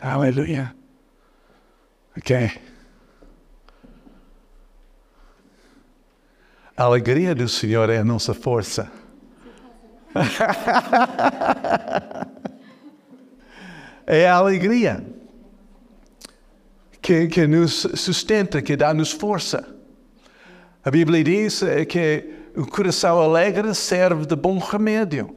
Aleluia. 0.00 0.74
Ok. 2.16 2.69
A 6.80 6.84
alegria 6.84 7.34
do 7.34 7.46
Senhor 7.46 7.90
é 7.90 7.98
a 7.98 8.04
nossa 8.04 8.32
força. 8.32 8.90
é 14.06 14.26
a 14.26 14.36
alegria 14.36 15.04
que, 17.02 17.26
que 17.26 17.46
nos 17.46 17.86
sustenta, 17.96 18.62
que 18.62 18.76
dá-nos 18.76 19.12
força. 19.12 19.76
A 20.82 20.90
Bíblia 20.90 21.22
diz 21.22 21.62
que 21.86 22.30
o 22.56 22.66
coração 22.66 23.20
alegre 23.20 23.74
serve 23.74 24.24
de 24.24 24.34
bom 24.34 24.56
remédio. 24.56 25.36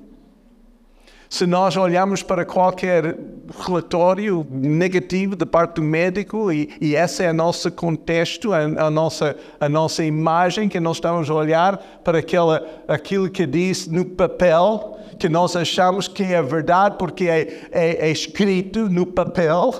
Se 1.33 1.47
nós 1.47 1.75
olhamos 1.75 2.21
para 2.21 2.45
qualquer 2.45 3.17
relatório 3.65 4.45
negativo 4.51 5.35
da 5.35 5.47
parte 5.47 5.77
do 5.77 5.81
médico 5.81 6.51
e, 6.51 6.69
e 6.79 6.95
esse 6.95 7.23
é 7.23 7.31
o 7.31 7.33
nosso 7.33 7.71
contexto, 7.71 8.53
a, 8.53 8.59
a, 8.59 8.91
nossa, 8.91 9.35
a 9.59 9.67
nossa 9.67 10.03
imagem 10.03 10.69
que 10.69 10.79
nós 10.79 10.97
estamos 10.97 11.27
a 11.31 11.33
olhar 11.33 11.77
para 12.03 12.19
aquela, 12.19 12.63
aquilo 12.87 13.31
que 13.31 13.47
diz 13.47 13.87
no 13.87 14.05
papel, 14.05 14.95
que 15.17 15.27
nós 15.27 15.55
achamos 15.55 16.07
que 16.07 16.21
é 16.21 16.39
verdade 16.39 16.97
porque 16.99 17.27
é, 17.27 17.67
é, 17.71 18.09
é 18.09 18.11
escrito 18.11 18.87
no 18.87 19.03
papel 19.03 19.73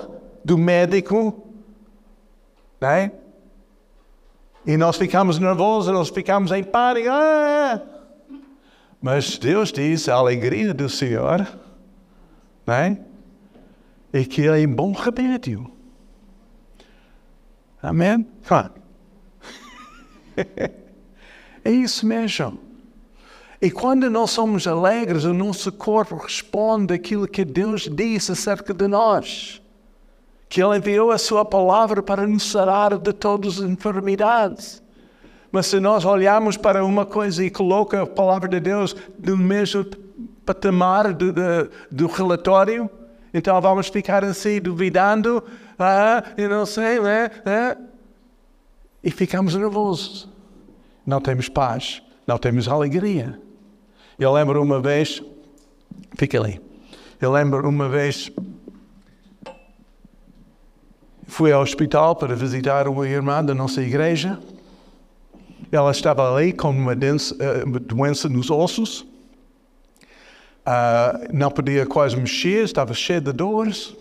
do 0.44 0.58
médico, 0.58 1.40
né? 2.80 3.12
E 4.66 4.76
nós 4.76 4.96
ficamos 4.96 5.38
nervosos, 5.38 5.92
nós 5.92 6.08
ficamos 6.08 6.50
em 6.50 6.64
pânico. 6.64 7.10
Ah! 7.12 7.93
Mas 9.04 9.36
Deus 9.36 9.70
diz 9.70 10.08
a 10.08 10.14
alegria 10.14 10.72
do 10.72 10.88
Senhor, 10.88 11.46
né? 12.66 12.98
E 14.10 14.24
que 14.24 14.48
é 14.48 14.66
bom 14.66 14.92
remédio. 14.92 15.70
Amém? 17.82 18.26
é 21.62 21.70
isso 21.70 22.06
mesmo. 22.06 22.58
E 23.60 23.70
quando 23.70 24.08
nós 24.08 24.30
somos 24.30 24.66
alegres, 24.66 25.24
o 25.24 25.34
nosso 25.34 25.70
corpo 25.70 26.16
responde 26.16 26.94
àquilo 26.94 27.28
que 27.28 27.44
Deus 27.44 27.82
disse 27.82 28.32
acerca 28.32 28.72
de 28.72 28.88
nós. 28.88 29.60
Que 30.48 30.62
Ele 30.62 30.78
enviou 30.78 31.10
a 31.10 31.18
Sua 31.18 31.44
palavra 31.44 32.02
para 32.02 32.26
nos 32.26 32.44
sarar 32.44 32.96
de 32.96 33.12
todas 33.12 33.60
as 33.60 33.68
enfermidades. 33.68 34.82
Mas 35.54 35.66
se 35.66 35.78
nós 35.78 36.04
olharmos 36.04 36.56
para 36.56 36.84
uma 36.84 37.06
coisa 37.06 37.44
e 37.44 37.48
coloca 37.48 38.02
a 38.02 38.06
palavra 38.08 38.48
de 38.48 38.58
Deus 38.58 38.96
no 39.24 39.36
mesmo 39.36 39.86
patamar 40.44 41.12
do, 41.12 41.32
do, 41.32 41.70
do 41.92 42.06
relatório, 42.08 42.90
então 43.32 43.60
vamos 43.60 43.86
ficar 43.86 44.24
assim 44.24 44.60
duvidando, 44.60 45.44
ah, 45.78 46.24
eu 46.36 46.48
não 46.48 46.66
sei, 46.66 46.98
né? 46.98 47.30
né? 47.44 47.76
E 49.00 49.12
ficamos 49.12 49.54
nervosos. 49.54 50.28
Não 51.06 51.20
temos 51.20 51.48
paz, 51.48 52.02
não 52.26 52.36
temos 52.36 52.66
alegria. 52.66 53.40
Eu 54.18 54.32
lembro 54.32 54.60
uma 54.60 54.80
vez, 54.80 55.22
fica 56.16 56.36
ali. 56.36 56.60
Eu 57.20 57.30
lembro 57.30 57.68
uma 57.68 57.88
vez 57.88 58.28
fui 61.28 61.52
ao 61.52 61.62
hospital 61.62 62.16
para 62.16 62.34
visitar 62.34 62.88
uma 62.88 63.08
irmã 63.08 63.44
da 63.44 63.54
nossa 63.54 63.80
igreja 63.80 64.36
ela 65.70 65.90
estava 65.90 66.34
ali 66.34 66.52
com 66.52 66.70
uma 66.70 66.94
doença, 66.94 67.36
eh, 67.38 67.64
doença 67.80 68.28
nos 68.28 68.50
ossos, 68.50 69.00
uh, 70.66 71.26
não 71.32 71.50
podia 71.50 71.86
quase 71.86 72.16
mexer, 72.16 72.64
estava 72.64 72.94
cheia 72.94 73.20
de 73.20 73.32
dores, 73.32 73.94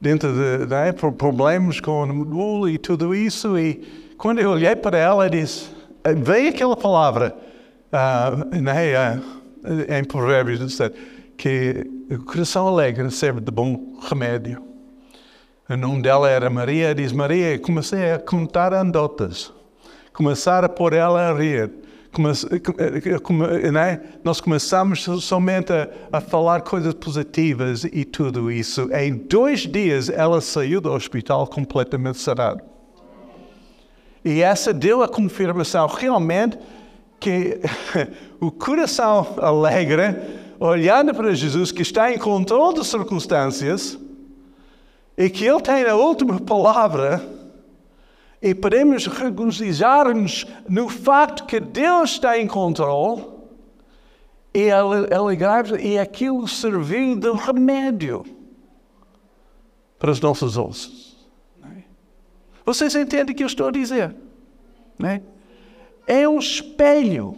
dentro 0.00 0.32
de, 0.32 0.66
né, 0.66 0.92
problemas 0.92 1.80
com 1.80 2.02
o 2.02 2.06
músculo 2.06 2.68
e 2.68 2.78
tudo 2.78 3.14
isso. 3.14 3.58
E 3.58 4.14
quando 4.16 4.40
eu 4.40 4.50
olhei 4.50 4.74
para 4.76 4.96
ela, 4.98 5.28
disse, 5.28 5.70
eh, 6.04 6.14
veio 6.14 6.50
aquela 6.50 6.76
palavra 6.76 7.36
uh, 7.92 8.60
né, 8.60 9.16
uh, 9.16 9.92
em 9.92 10.04
Provérbios, 10.04 10.58
disse, 10.60 10.90
que 11.36 11.86
o 12.10 12.24
coração 12.24 12.66
alegre 12.66 13.10
serve 13.10 13.40
de 13.40 13.50
bom 13.50 13.98
remédio. 14.08 14.62
O 15.68 15.76
nome 15.76 16.02
dela 16.02 16.30
era 16.30 16.48
Maria, 16.48 16.94
diz 16.94 17.12
Maria, 17.12 17.58
comecei 17.58 18.12
a 18.12 18.18
contar 18.18 18.72
anedotas 18.72 19.52
começar 20.18 20.64
a 20.64 20.68
pôr 20.68 20.94
ela 20.94 21.30
a 21.30 21.32
rir. 21.32 21.70
né? 23.72 24.00
Nós 24.24 24.40
começamos 24.40 25.04
somente 25.22 25.72
a, 25.72 25.88
a, 26.10 26.20
falar 26.20 26.62
coisas 26.62 26.92
positivas 26.94 27.84
e 27.84 28.04
tudo 28.04 28.50
isso. 28.50 28.92
Em 28.92 29.14
dois 29.14 29.60
dias 29.60 30.08
ela 30.08 30.40
saiu 30.40 30.80
do 30.80 30.90
hospital 30.90 31.46
completamente 31.46 32.18
sarada. 32.18 32.64
E 34.24 34.42
essa 34.42 34.74
deu 34.74 35.04
a 35.04 35.08
confirmação 35.08 35.86
realmente 35.86 36.58
que 37.20 37.60
o 38.40 38.50
coração 38.50 39.36
alegre, 39.40 40.16
olhando 40.58 41.14
para 41.14 41.32
Jesus, 41.32 41.70
que 41.70 41.82
está 41.82 42.12
em 42.12 42.18
controle 42.18 42.78
das 42.78 42.88
circunstâncias, 42.88 43.96
e 45.16 45.30
que 45.30 45.44
Ele 45.44 45.60
tem 45.60 45.84
a 45.84 45.94
última 45.94 46.40
palavra, 46.40 47.37
e 48.40 48.54
podemos 48.54 49.06
regozijar-nos 49.06 50.46
no 50.68 50.88
facto 50.88 51.44
que 51.44 51.58
Deus 51.58 52.12
está 52.12 52.38
em 52.38 52.46
controle 52.46 53.24
e 54.54 54.70
alegrar 54.70 55.80
e 55.80 55.98
aquilo 55.98 56.46
serviu 56.46 57.16
de 57.16 57.30
remédio 57.32 58.24
para 59.98 60.10
os 60.10 60.20
nossos 60.20 60.56
ossos. 60.56 61.28
É? 61.64 61.82
Vocês 62.64 62.94
entendem 62.94 63.34
o 63.34 63.36
que 63.36 63.42
eu 63.42 63.48
estou 63.48 63.68
a 63.68 63.72
dizer? 63.72 64.14
É? 65.02 65.20
é 66.06 66.28
um 66.28 66.38
espelho. 66.38 67.36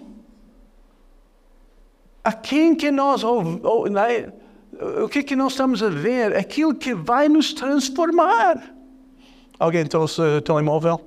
A 2.22 2.32
quem 2.32 2.74
que 2.74 2.90
nós 2.90 3.22
é? 3.24 4.32
o 5.02 5.08
que 5.08 5.22
que 5.22 5.34
nós 5.34 5.52
estamos 5.52 5.82
a 5.82 5.88
ver? 5.88 6.36
Aquilo 6.36 6.74
que 6.74 6.94
vai 6.94 7.28
nos 7.28 7.54
transformar. 7.54 8.74
Alguém 9.60 9.84
trouxe 9.84 10.22
o 10.22 10.40
telemóvel? 10.40 10.98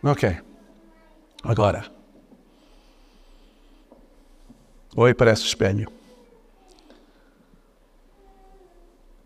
Ok. 0.00 0.38
Agora. 1.42 1.84
Oi 4.94 5.12
para 5.12 5.32
esse 5.32 5.42
espelho. 5.42 5.90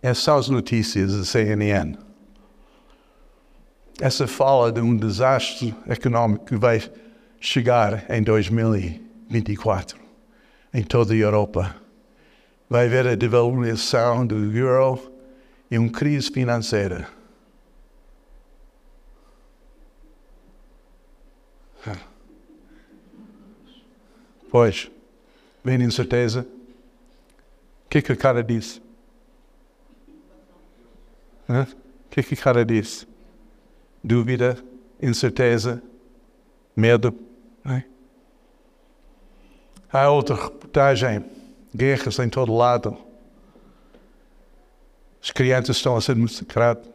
Essas 0.01 0.25
são 0.25 0.39
as 0.39 0.49
notícias 0.49 1.15
da 1.15 1.25
CNN. 1.27 1.99
Essa 4.01 4.27
fala 4.27 4.73
de 4.73 4.81
um 4.81 4.97
desastre 4.97 5.75
econômico 5.87 6.47
que 6.47 6.57
vai 6.57 6.81
chegar 7.39 8.11
em 8.11 8.23
2024 8.23 10.01
em 10.73 10.83
toda 10.83 11.13
a 11.13 11.17
Europa. 11.19 11.77
Vai 12.67 12.87
haver 12.87 13.09
a 13.09 13.15
devaluação 13.15 14.27
do 14.27 14.57
euro 14.57 15.18
e 15.71 15.79
uma 15.79 15.91
crise 15.91 16.31
financeira. 16.31 17.09
Pois, 24.51 24.91
vem 25.63 25.83
incerteza. 25.83 26.47
O 27.85 27.89
que, 27.91 28.01
que 28.01 28.13
a 28.13 28.17
cara 28.17 28.43
diz? 28.43 28.81
O 31.49 31.67
que, 32.11 32.23
que 32.23 32.35
a 32.35 32.37
cara 32.37 32.65
diz? 32.65 33.07
Dúvida, 34.03 34.57
incerteza, 35.03 35.83
medo. 36.75 37.15
É? 37.65 37.85
Há 39.93 40.11
outra 40.11 40.35
reportagem, 40.35 41.25
guerras 41.75 42.19
em 42.19 42.29
todo 42.29 42.55
lado 42.55 43.08
as 45.29 45.31
crianças 45.31 45.77
estão 45.77 45.95
a 45.95 46.01
ser 46.01 46.17
massacradas. 46.17 46.89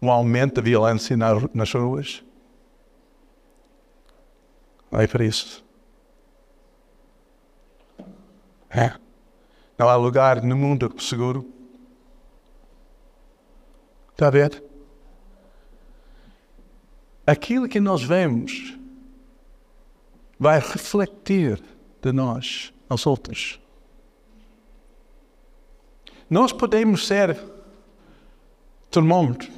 Um 0.00 0.08
aumento 0.08 0.54
da 0.54 0.62
violência 0.62 1.16
nas 1.16 1.72
ruas. 1.72 2.22
Olha 4.92 5.08
para 5.08 5.24
isso. 5.24 5.64
É. 8.70 8.94
Não 9.76 9.88
há 9.88 9.96
lugar 9.96 10.40
no 10.44 10.56
mundo 10.56 10.94
seguro. 11.02 11.52
Está 14.12 14.28
a 14.28 14.30
ver? 14.30 14.62
Aquilo 17.26 17.68
que 17.68 17.80
nós 17.80 18.00
vemos 18.00 18.78
vai 20.38 20.60
refletir 20.60 21.60
de 22.00 22.12
nós, 22.12 22.72
aos 22.88 23.04
outros. 23.08 23.60
Nós 26.28 26.52
podemos 26.52 27.06
ser 27.06 27.38
termômetro 28.90 29.50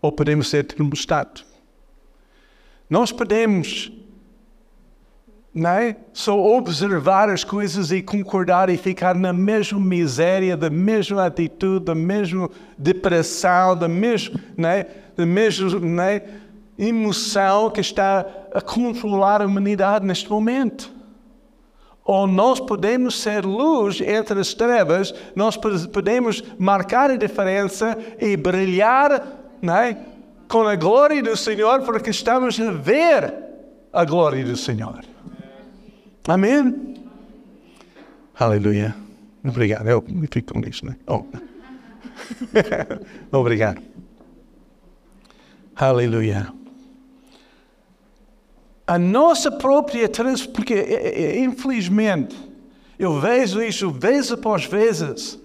ou 0.00 0.10
podemos 0.10 0.48
ser 0.48 0.64
termostato. 0.64 1.44
Nós 2.88 3.12
podemos 3.12 3.92
não 5.52 5.70
é? 5.70 5.96
só 6.12 6.38
observar 6.38 7.30
as 7.30 7.42
coisas 7.42 7.90
e 7.90 8.02
concordar 8.02 8.68
e 8.68 8.76
ficar 8.76 9.14
na 9.14 9.32
mesma 9.32 9.80
miséria, 9.80 10.54
da 10.54 10.68
mesma 10.68 11.24
atitude, 11.24 11.86
da 11.86 11.94
mesma 11.94 12.50
depressão, 12.76 13.74
da 13.74 13.88
mesma, 13.88 14.38
não 14.56 14.68
é? 14.68 14.86
da 15.16 15.24
mesma 15.24 15.80
não 15.80 16.02
é? 16.02 16.22
emoção 16.78 17.70
que 17.70 17.80
está 17.80 18.26
a 18.52 18.60
controlar 18.60 19.40
a 19.40 19.46
humanidade 19.46 20.04
neste 20.04 20.30
momento 20.30 20.94
ou 22.06 22.26
nós 22.26 22.60
podemos 22.60 23.20
ser 23.20 23.44
luz 23.44 24.00
entre 24.00 24.38
as 24.38 24.54
trevas, 24.54 25.12
nós 25.34 25.56
podemos 25.56 26.42
marcar 26.56 27.10
a 27.10 27.16
diferença 27.16 27.98
e 28.20 28.36
brilhar 28.36 29.12
é? 29.62 29.96
com 30.48 30.62
a 30.62 30.76
glória 30.76 31.20
do 31.20 31.36
Senhor, 31.36 31.82
porque 31.82 32.10
estamos 32.10 32.60
a 32.60 32.70
ver 32.70 33.34
a 33.92 34.04
glória 34.04 34.44
do 34.44 34.56
Senhor. 34.56 35.04
Amém? 36.28 36.94
Aleluia. 38.38 38.94
Obrigado. 39.44 39.88
Eu 39.88 40.04
fico 40.30 40.54
com 40.54 40.60
isso, 40.60 40.86
né? 40.86 40.96
Oh. 41.08 41.24
Obrigado. 43.36 43.82
Aleluia. 45.74 46.52
A 48.86 48.98
nossa 48.98 49.50
própria 49.50 50.08
transformação, 50.08 50.52
porque 50.52 50.74
é, 50.74 50.78
é, 50.78 51.22
é, 51.22 51.40
infelizmente 51.40 52.36
eu 52.98 53.18
vejo 53.18 53.60
isso 53.60 53.90
vez 53.90 54.30
após 54.30 54.64
vezes 54.64 55.38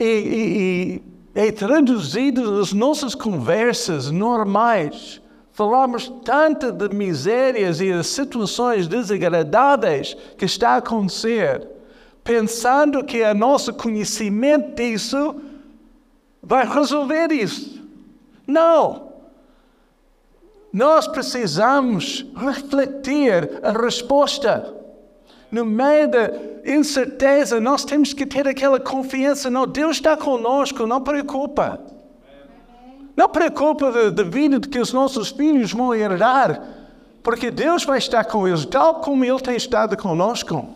e, 0.00 0.04
e, 0.04 0.94
e 0.96 1.02
é 1.34 1.52
traduzido 1.52 2.58
nas 2.58 2.72
nossas 2.72 3.14
conversas 3.14 4.10
normais. 4.10 5.20
Falamos 5.52 6.12
tanto 6.24 6.72
de 6.72 6.88
misérias 6.94 7.80
e 7.80 7.92
de 7.92 8.02
situações 8.02 8.88
desagradáveis 8.88 10.16
que 10.38 10.46
está 10.46 10.70
a 10.70 10.76
acontecer, 10.76 11.68
pensando 12.24 13.04
que 13.04 13.22
o 13.22 13.34
nosso 13.34 13.74
conhecimento 13.74 14.74
disso 14.74 15.36
vai 16.42 16.66
resolver 16.66 17.30
isso. 17.30 17.82
Não! 18.46 19.13
Nós 20.74 21.06
precisamos 21.06 22.26
refletir 22.34 23.60
a 23.62 23.70
resposta. 23.70 24.74
No 25.48 25.64
meio 25.64 26.10
da 26.10 26.32
incerteza, 26.66 27.60
nós 27.60 27.84
temos 27.84 28.12
que 28.12 28.26
ter 28.26 28.48
aquela 28.48 28.80
confiança. 28.80 29.48
Não, 29.48 29.68
Deus 29.68 29.98
está 29.98 30.16
conosco, 30.16 30.84
não 30.84 31.00
preocupa. 31.00 31.78
Não 33.16 33.28
preocupa 33.28 33.92
da, 33.92 34.10
da 34.10 34.24
vida 34.24 34.58
que 34.68 34.80
os 34.80 34.92
nossos 34.92 35.30
filhos 35.30 35.70
vão 35.72 35.94
herdar, 35.94 36.60
porque 37.22 37.52
Deus 37.52 37.84
vai 37.84 37.98
estar 37.98 38.24
com 38.24 38.48
eles, 38.48 38.66
tal 38.66 38.96
como 38.96 39.24
Ele 39.24 39.38
tem 39.38 39.54
estado 39.54 39.96
conosco. 39.96 40.74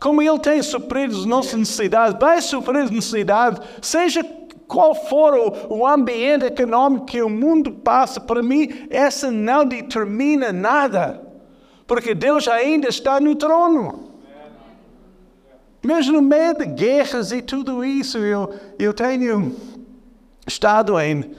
Como 0.00 0.20
Ele 0.20 0.40
tem 0.40 0.60
suprido 0.60 1.16
as 1.16 1.24
nossas 1.24 1.54
necessidades, 1.54 2.18
vai 2.18 2.42
suprir 2.42 2.82
as 2.82 2.90
necessidades, 2.90 3.62
seja 3.80 4.24
qual 4.68 4.94
for 4.94 5.34
o, 5.34 5.78
o 5.78 5.86
ambiente 5.86 6.44
econômico 6.44 7.06
que 7.06 7.22
o 7.22 7.30
mundo 7.30 7.72
passa, 7.72 8.20
para 8.20 8.42
mim, 8.42 8.86
essa 8.90 9.30
não 9.30 9.64
determina 9.64 10.52
nada, 10.52 11.26
porque 11.86 12.14
Deus 12.14 12.46
ainda 12.46 12.86
está 12.88 13.18
no 13.18 13.34
trono. 13.34 14.12
Mesmo 15.82 16.14
no 16.14 16.22
meio 16.22 16.54
de 16.54 16.66
guerras 16.66 17.32
e 17.32 17.40
tudo 17.40 17.82
isso, 17.82 18.18
eu, 18.18 18.54
eu 18.78 18.92
tenho 18.92 19.56
estado 20.46 21.00
em 21.00 21.34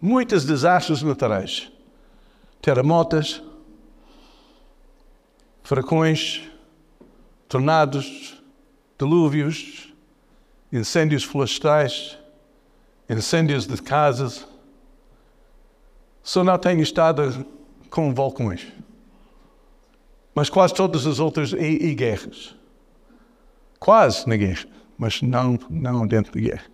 muitos 0.00 0.44
desastres 0.44 1.02
naturais. 1.02 1.70
Terremotos, 2.60 3.42
furacões, 5.62 6.42
tornados, 7.48 8.42
dilúvios, 8.98 9.83
incêndios 10.74 11.22
florestais, 11.22 12.18
incêndios 13.08 13.64
de 13.64 13.80
casas. 13.80 14.44
Só 16.20 16.42
não 16.42 16.58
tenho 16.58 16.82
estado 16.82 17.46
com 17.88 18.12
vulcões. 18.12 18.66
Mas 20.34 20.50
quase 20.50 20.74
todas 20.74 21.06
as 21.06 21.20
outras 21.20 21.52
e, 21.52 21.56
e 21.56 21.94
guerras. 21.94 22.56
Quase 23.78 24.28
na 24.28 24.36
guerra, 24.36 24.66
mas 24.98 25.22
não, 25.22 25.56
não 25.70 26.06
dentro 26.06 26.32
da 26.32 26.40
guerra. 26.40 26.64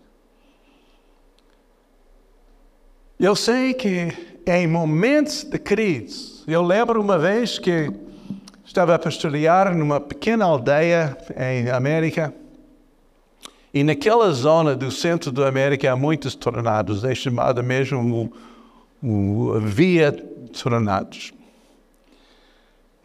Eu 3.18 3.36
sei 3.36 3.74
que 3.74 4.16
em 4.46 4.66
momentos 4.66 5.44
de 5.44 5.58
crise, 5.58 6.42
eu 6.46 6.62
lembro 6.62 7.02
uma 7.02 7.18
vez 7.18 7.58
que 7.58 7.92
estava 8.64 8.94
a 8.94 8.98
pastorear 8.98 9.76
numa 9.76 10.00
pequena 10.00 10.46
aldeia 10.46 11.18
em 11.36 11.68
América, 11.68 12.32
e 13.72 13.84
naquela 13.84 14.32
zona 14.32 14.74
do 14.74 14.90
centro 14.90 15.30
da 15.30 15.48
América 15.48 15.92
há 15.92 15.96
muitos 15.96 16.34
tornados, 16.34 17.04
é 17.04 17.14
chamada 17.14 17.62
mesmo 17.62 18.32
o, 19.02 19.54
o 19.54 19.60
Via 19.60 20.12
Tornados. 20.12 21.32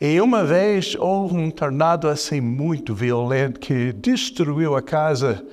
E 0.01 0.19
uma 0.19 0.43
vez 0.43 0.95
houve 0.95 1.37
um 1.37 1.49
tornado 1.49 2.09
assim 2.09 2.41
muito 2.41 2.93
violento 2.93 3.59
que 3.59 3.93
destruiu 3.93 4.75
a 4.75 4.81
casa 4.81 5.45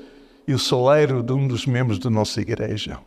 e 0.48 0.52
o 0.52 0.58
celeiro 0.58 1.22
de 1.22 1.32
um 1.32 1.46
dos 1.46 1.66
membros 1.66 1.98
da 1.98 2.10
nossa 2.10 2.40
igreja. 2.40 2.98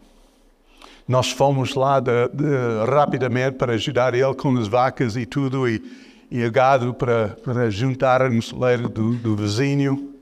Nós 1.08 1.32
fomos 1.32 1.76
lá 1.76 2.00
de, 2.00 2.30
de, 2.30 2.90
rapidamente 2.90 3.58
para 3.58 3.74
ajudar 3.74 4.14
ele 4.14 4.34
com 4.34 4.58
as 4.58 4.68
vacas 4.68 5.16
e 5.18 5.26
tudo, 5.26 5.68
e, 5.68 5.84
e 6.32 6.44
o 6.44 6.52
gado 6.52 6.94
para, 6.94 7.38
para 7.44 7.70
juntar 7.70 8.30
no 8.30 8.42
celeiro 8.42 8.88
do, 8.88 9.16
do 9.16 9.36
vizinho. 9.36 10.15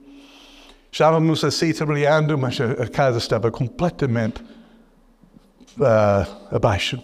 Estávamos 0.94 1.44
assim 1.44 1.74
trabalhando, 1.74 2.38
mas 2.38 2.62
a, 2.62 2.88
casa 2.88 3.18
estava 3.18 3.50
completamente 3.50 4.44
uh, 5.80 6.56
abaixo. 6.56 7.02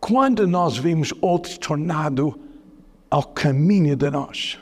Quando 0.00 0.44
nós 0.44 0.76
vimos 0.76 1.14
outro 1.20 1.56
tornado 1.60 2.36
ao 3.08 3.22
caminho 3.22 3.94
de 3.94 4.10
nós. 4.10 4.58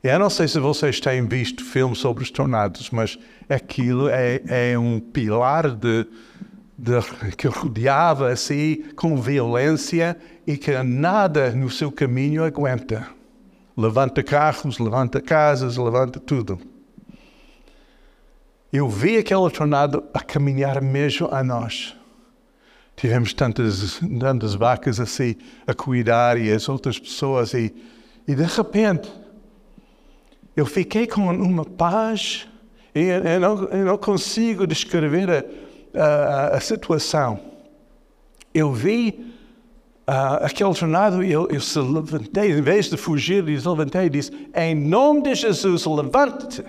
Eu 0.00 0.16
não 0.16 0.30
sei 0.30 0.46
se 0.46 0.60
vocês 0.60 1.00
têm 1.00 1.26
visto 1.26 1.64
filmes 1.64 1.98
sobre 1.98 2.22
os 2.22 2.30
tornados, 2.30 2.90
mas 2.90 3.18
aquilo 3.48 4.08
é, 4.08 4.42
é 4.46 4.78
um 4.78 5.00
pilar 5.00 5.74
de, 5.74 6.06
de, 6.78 7.00
que 7.36 7.48
rodeava 7.48 8.30
assim 8.30 8.84
com 8.94 9.20
violência 9.20 10.16
e 10.46 10.56
que 10.56 10.70
nada 10.84 11.50
no 11.50 11.68
seu 11.68 11.90
caminho 11.90 12.44
aguenta 12.44 13.13
levanta 13.76 14.22
carros, 14.22 14.78
levanta 14.78 15.20
casas, 15.20 15.76
levanta 15.76 16.20
tudo. 16.20 16.58
Eu 18.72 18.88
vi 18.88 19.18
aquele 19.18 19.48
tornado 19.50 20.04
a 20.12 20.20
caminhar 20.20 20.80
mesmo 20.82 21.28
a 21.30 21.42
nós. 21.42 21.96
Tivemos 22.96 23.32
tantas, 23.32 24.00
tantas 24.20 24.54
vacas 24.54 25.00
assim 25.00 25.36
a 25.66 25.74
cuidar 25.74 26.38
e 26.38 26.50
as 26.50 26.68
outras 26.68 26.98
pessoas 26.98 27.52
e, 27.54 27.74
e 28.26 28.34
de 28.34 28.44
repente 28.44 29.12
eu 30.56 30.64
fiquei 30.64 31.06
com 31.06 31.22
uma 31.28 31.64
paz 31.64 32.48
e 32.94 33.00
eu 33.00 33.40
não, 33.40 33.64
eu 33.64 33.84
não 33.84 33.98
consigo 33.98 34.66
descrever 34.66 35.28
a, 35.28 36.00
a, 36.00 36.56
a 36.56 36.60
situação. 36.60 37.40
Eu 38.54 38.72
vi 38.72 39.33
uh, 40.08 40.44
aquele 40.44 40.74
tornado, 40.74 41.22
eu, 41.22 41.48
eu 41.48 41.60
se 41.60 41.78
levantei, 41.78 42.52
em 42.52 42.62
vez 42.62 42.86
de 42.86 42.96
fugir, 42.96 43.46
eu 43.48 43.70
levantei 43.70 44.06
e 44.06 44.10
disse: 44.10 44.32
Em 44.54 44.74
nome 44.74 45.22
de 45.22 45.34
Jesus, 45.34 45.84
levante-te. 45.86 46.64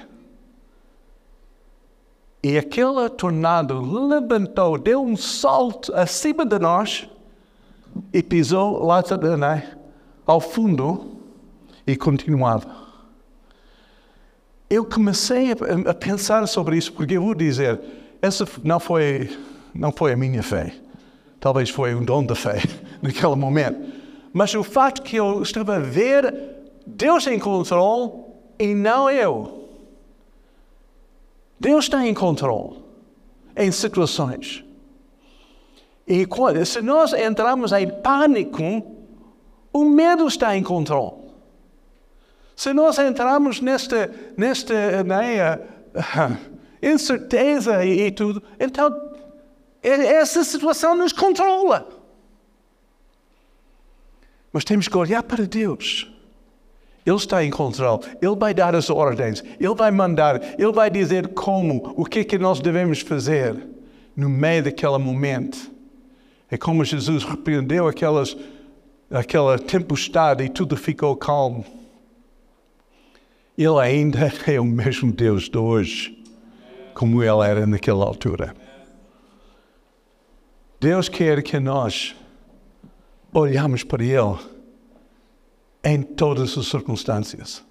E 2.44 2.58
aquele 2.58 3.10
tornado 3.10 3.82
levantou, 4.08 4.78
deu 4.78 5.04
um 5.04 5.18
salto 5.18 5.92
acima 5.96 6.46
de 6.46 6.60
nós 6.60 7.10
e 8.14 8.22
pisou 8.22 8.86
lá 8.86 9.04
né, 9.38 9.76
ao 10.28 10.40
fundo 10.40 11.18
e 11.88 11.96
continuava. 11.96 12.86
Eu 14.70 14.86
comecei 14.86 15.52
a, 15.52 15.90
a 15.90 15.94
pensar 15.94 16.48
sobre 16.48 16.78
isso 16.78 16.94
porque 16.94 17.18
eu 17.18 17.24
vou 17.24 17.34
dizer, 17.34 17.82
essa 18.22 18.48
não 18.64 18.80
foi, 18.80 19.36
não 19.74 19.92
foi 19.92 20.14
a 20.14 20.18
minha 20.18 20.44
fé. 20.44 20.76
Talvez 21.40 21.72
foi 21.72 21.96
um 21.96 22.04
dom 22.04 22.24
da 22.24 22.36
fé 22.36 22.62
naquele 23.06 23.36
momento. 23.36 23.94
Mas 24.34 24.54
o 24.54 24.64
fato 24.64 25.02
que 25.02 25.16
eu 25.16 25.42
estava 25.42 25.76
a 25.76 25.80
ver 25.80 26.34
Deus 26.86 27.26
em 27.28 27.40
controle 27.40 28.12
e 28.60 28.74
não 28.76 29.10
eu. 29.10 29.70
Deus 31.60 31.86
está 31.86 32.06
em 32.06 32.14
controle 32.14 32.84
em 33.56 33.72
situações. 33.72 34.64
E 36.08 36.26
quando, 36.26 36.64
se 36.66 36.82
nós 36.82 37.14
entramos 37.14 37.72
em 37.72 37.90
pânico, 38.02 38.62
o 39.74 39.86
medo 39.86 40.28
está 40.28 40.56
em 40.56 40.62
controle. 40.62 41.26
Se 42.56 42.74
nós 42.74 43.00
entramos 43.00 43.60
nesta, 43.60 44.14
nesta 44.38 45.04
né, 45.04 45.60
incerteza 46.82 47.84
e, 47.84 48.08
e 48.08 48.12
tudo, 48.12 48.44
então 48.60 48.94
essa 49.82 50.44
situação 50.44 50.96
nos 50.96 51.12
controla. 51.12 51.88
Mas 54.56 54.64
temos 54.64 54.88
que 54.88 54.96
olhar 54.96 55.22
para 55.22 55.46
Deus. 55.46 56.10
Ele 57.06 57.18
está 57.18 57.44
em 57.44 57.52
controle. 57.52 58.06
Ele 58.22 58.38
vai 58.38 58.54
dar 58.54 58.74
as 58.74 58.90
ordens. 58.90 59.44
Ele 59.60 59.76
vai 59.76 59.92
mandar. 59.92 60.42
Ele 60.58 60.72
vai 60.72 60.90
dizer 60.90 61.28
como, 61.34 61.94
o 61.98 62.06
que 62.06 62.20
é 62.20 62.24
que 62.24 62.38
nós 62.38 62.62
devemos 62.62 63.02
fazer 63.02 63.54
no 64.16 64.30
meio 64.30 64.64
daquele 64.64 64.98
momento. 64.98 65.70
É 66.50 66.56
como 66.56 66.86
Jesus 66.86 67.26
repreendeu 67.26 67.86
aquelas, 67.86 68.38
aquela 69.12 69.60
tempestade 69.60 70.46
e 70.46 70.48
tudo 70.48 70.78
ficou 70.78 71.18
calmo. 71.18 71.66
Ele 73.58 73.78
ainda 73.82 74.32
é 74.48 74.58
o 74.58 74.64
mesmo 74.64 75.12
Deus 75.12 75.50
de 75.50 75.58
hoje, 75.58 76.18
como 76.94 77.22
ele 77.22 77.46
era 77.46 77.68
naquela 77.68 78.06
altura. 78.06 78.56
Deus 80.80 81.10
quer 81.10 81.44
que 81.44 81.60
nós 81.60 82.16
olhamos 83.36 83.84
para 83.84 84.04
Ele 84.04 84.38
em 85.84 86.02
todas 86.02 86.58
as 86.58 86.68
circunstâncias. 86.68 87.64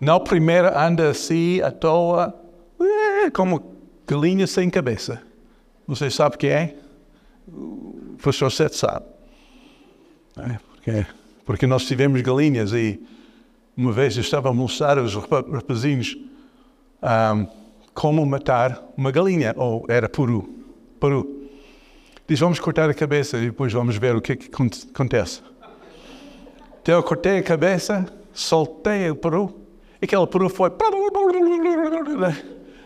Não 0.00 0.18
primeiro 0.18 0.76
anda 0.76 1.10
assim 1.10 1.60
à 1.60 1.70
toa, 1.70 2.34
é, 2.80 3.30
como 3.30 3.76
galinha 4.06 4.46
sem 4.46 4.70
cabeça. 4.70 5.22
Você 5.86 6.10
sabe 6.10 6.36
o 6.36 6.38
que 6.38 6.46
é? 6.46 6.76
O 7.46 8.16
professor 8.16 8.50
Sete 8.50 8.76
sabe. 8.76 9.04
É, 10.38 10.58
porque, 10.72 11.06
porque 11.44 11.66
nós 11.66 11.84
tivemos 11.84 12.20
galinhas 12.22 12.72
e 12.72 12.98
uma 13.76 13.92
vez 13.92 14.16
eu 14.16 14.22
estava 14.22 14.48
a 14.48 14.54
mostrar 14.54 14.98
aos 14.98 15.14
rapazinhos 15.14 16.16
um, 17.02 17.46
como 17.92 18.24
matar 18.24 18.82
uma 18.96 19.10
galinha, 19.10 19.54
ou 19.56 19.84
era 19.88 20.08
peru. 20.08 20.48
peru. 20.98 21.39
Diz, 22.30 22.38
vamos 22.38 22.60
cortar 22.60 22.88
a 22.88 22.94
cabeça 22.94 23.36
e 23.38 23.46
depois 23.46 23.72
vamos 23.72 23.96
ver 23.96 24.14
o 24.14 24.20
que, 24.20 24.36
que 24.36 24.48
acontece. 24.94 25.42
Então 26.80 26.94
eu 26.94 27.02
cortei 27.02 27.38
a 27.38 27.42
cabeça, 27.42 28.06
soltei 28.32 29.10
o 29.10 29.16
peru, 29.16 29.60
e 30.00 30.04
aquele 30.04 30.24
peru 30.28 30.48
foi... 30.48 30.70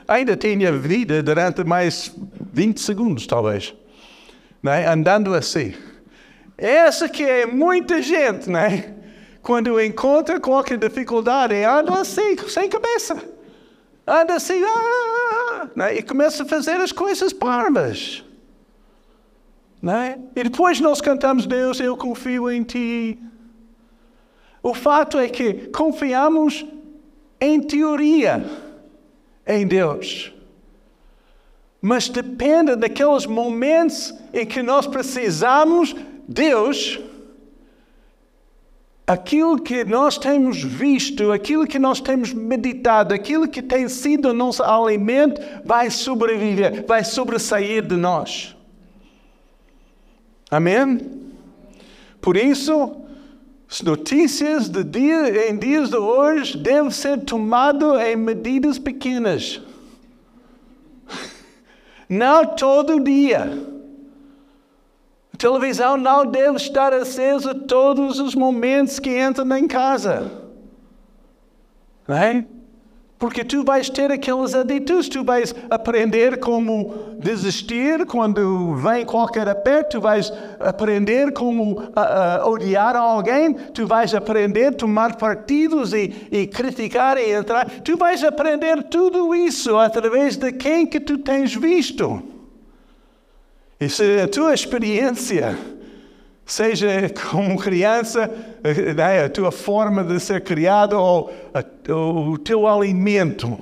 Ainda 0.09 0.35
tinha 0.35 0.73
vida 0.73 1.23
durante 1.23 1.63
mais 1.63 2.11
20 2.55 2.81
segundos, 2.81 3.27
talvez. 3.27 3.75
Né? 4.63 4.89
Andando 4.89 5.35
assim. 5.35 5.75
Essa 6.57 7.07
que 7.07 7.23
é 7.23 7.45
muita 7.45 8.01
gente, 8.01 8.49
né? 8.49 8.95
Quando 9.43 9.79
encontra 9.79 10.41
qualquer 10.41 10.79
dificuldade, 10.79 11.63
anda 11.65 12.01
assim, 12.01 12.35
sem 12.49 12.67
cabeça. 12.71 13.23
Anda 14.07 14.37
assim, 14.37 14.63
ah, 14.65 15.69
né? 15.77 15.97
e 15.97 16.03
começa 16.03 16.45
a 16.45 16.47
fazer 16.47 16.81
as 16.81 16.93
coisas 16.93 17.31
parvas. 17.31 18.24
Né? 19.85 20.19
E 20.35 20.45
depois 20.45 20.81
nós 20.81 21.03
cantamos, 21.03 21.45
Deus, 21.45 21.79
eu 21.79 21.95
confio 21.95 22.51
em 22.51 22.63
Ti. 22.63 23.19
O 24.63 24.73
fato 24.73 25.19
é 25.19 25.29
que 25.29 25.69
confiamos 25.69 26.65
em 27.39 27.61
teoria 27.61 28.43
em 29.47 29.67
Deus. 29.67 30.33
Mas 31.83 32.09
depende 32.09 32.75
daqueles 32.77 33.27
momentos 33.27 34.15
em 34.33 34.47
que 34.47 34.63
nós 34.63 34.87
precisamos 34.87 35.95
Deus, 36.27 36.99
aquilo 39.07 39.61
que 39.61 39.85
nós 39.85 40.17
temos 40.17 40.65
visto, 40.65 41.31
aquilo 41.31 41.67
que 41.67 41.79
nós 41.79 42.01
temos 42.01 42.33
meditado, 42.33 43.13
aquilo 43.13 43.47
que 43.47 43.61
tem 43.61 43.87
sido 43.91 44.33
nosso 44.33 44.63
alimento, 44.63 45.43
vai 45.63 45.91
sobreviver, 45.91 46.87
vai 46.87 47.05
sobressair 47.05 47.87
de 47.87 47.97
nós. 47.97 48.54
Amém? 50.55 51.01
Por 52.21 52.37
isso, 52.37 52.95
as 53.69 53.83
notícias 53.83 54.69
de 54.69 54.85
dia, 54.85 55.51
em 55.51 55.59
dias 55.59 55.91
de 55.91 55.97
hoje 55.97 56.57
devem 56.57 56.93
ser 56.93 57.25
tomadas 57.25 58.01
em 58.03 58.15
medidas 58.15 58.79
pequenas. 58.79 59.61
Não 62.09 62.47
todo 62.47 63.03
dia. 63.03 63.51
A 65.33 65.37
televisão 65.37 65.97
não 65.97 66.25
deve 66.25 66.57
estar 66.59 66.93
acesa 66.93 67.53
todos 67.53 68.21
os 68.21 68.37
momentos 68.37 69.01
que 69.01 69.11
entram 69.21 69.57
em 69.57 69.67
casa. 69.67 70.31
Não 72.07 72.17
é? 72.17 72.47
Porque 73.25 73.43
tu 73.43 73.65
vais 73.65 73.89
ter 73.89 74.13
aquelas 74.13 74.55
atitudes, 74.55 75.09
tu 75.09 75.25
vais 75.25 75.55
aprender 75.71 76.39
como 76.41 77.17
desistir 77.19 78.05
quando 78.05 78.75
vem 78.75 79.07
qualquer 79.07 79.49
aperto, 79.49 79.93
tu 79.93 80.01
vais 80.03 80.31
aprender 80.61 81.33
como 81.33 81.73
uh, 81.73 81.85
uh, 81.87 82.51
odiar 82.51 82.95
alguém, 82.95 83.55
tu 83.73 83.87
vais 83.87 84.15
aprender 84.15 84.67
a 84.67 84.73
tomar 84.73 85.17
partidos 85.17 85.95
e, 85.95 86.13
e 86.31 86.47
criticar 86.47 87.17
e 87.17 87.33
entrar. 87.33 87.65
Tu 87.83 87.97
vais 87.97 88.23
aprender 88.23 88.83
tudo 88.91 89.35
isso 89.35 89.75
através 89.79 90.37
de 90.37 90.53
quem 90.53 90.87
que 90.87 91.01
tu 91.01 91.17
tens 91.17 91.55
visto. 91.55 92.23
E 93.81 93.89
se 93.89 94.21
a 94.21 94.29
tua 94.29 94.53
experiência 94.53 95.57
Seja 96.47 97.09
como 97.31 97.59
criança, 97.59 98.31
né, 98.97 99.25
a 99.25 99.29
tua 99.31 99.51
forma 99.51 100.05
de 100.05 100.21
ser 100.21 100.43
criado 100.43 100.95
ou 100.99 101.31
o 101.89 102.37
teu 102.39 102.67
alimento, 102.67 103.59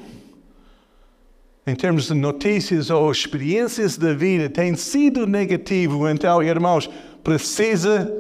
em 1.65 1.77
termos 1.77 2.07
de 2.07 2.15
notícias 2.15 2.91
ou 2.91 3.11
experiências 3.13 3.97
da 3.97 4.13
vida, 4.13 4.51
tem 4.51 4.75
sido 4.75 5.29
negativo, 5.29 6.09
então, 6.09 6.43
irmãos, 6.43 6.91
precisa 7.23 8.13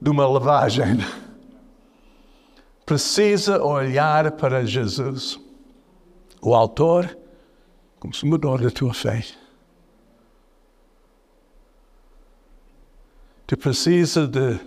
de 0.00 0.10
uma 0.10 0.26
lavagem. 0.26 0.98
Precisa 2.86 3.62
olhar 3.62 4.32
para 4.32 4.64
Jesus, 4.64 5.38
o 6.40 6.54
autor, 6.54 7.16
consumador 8.00 8.62
da 8.62 8.70
tua 8.70 8.94
fé. 8.94 9.24
Tu 13.54 13.58
precisa 13.58 14.26
de 14.26 14.58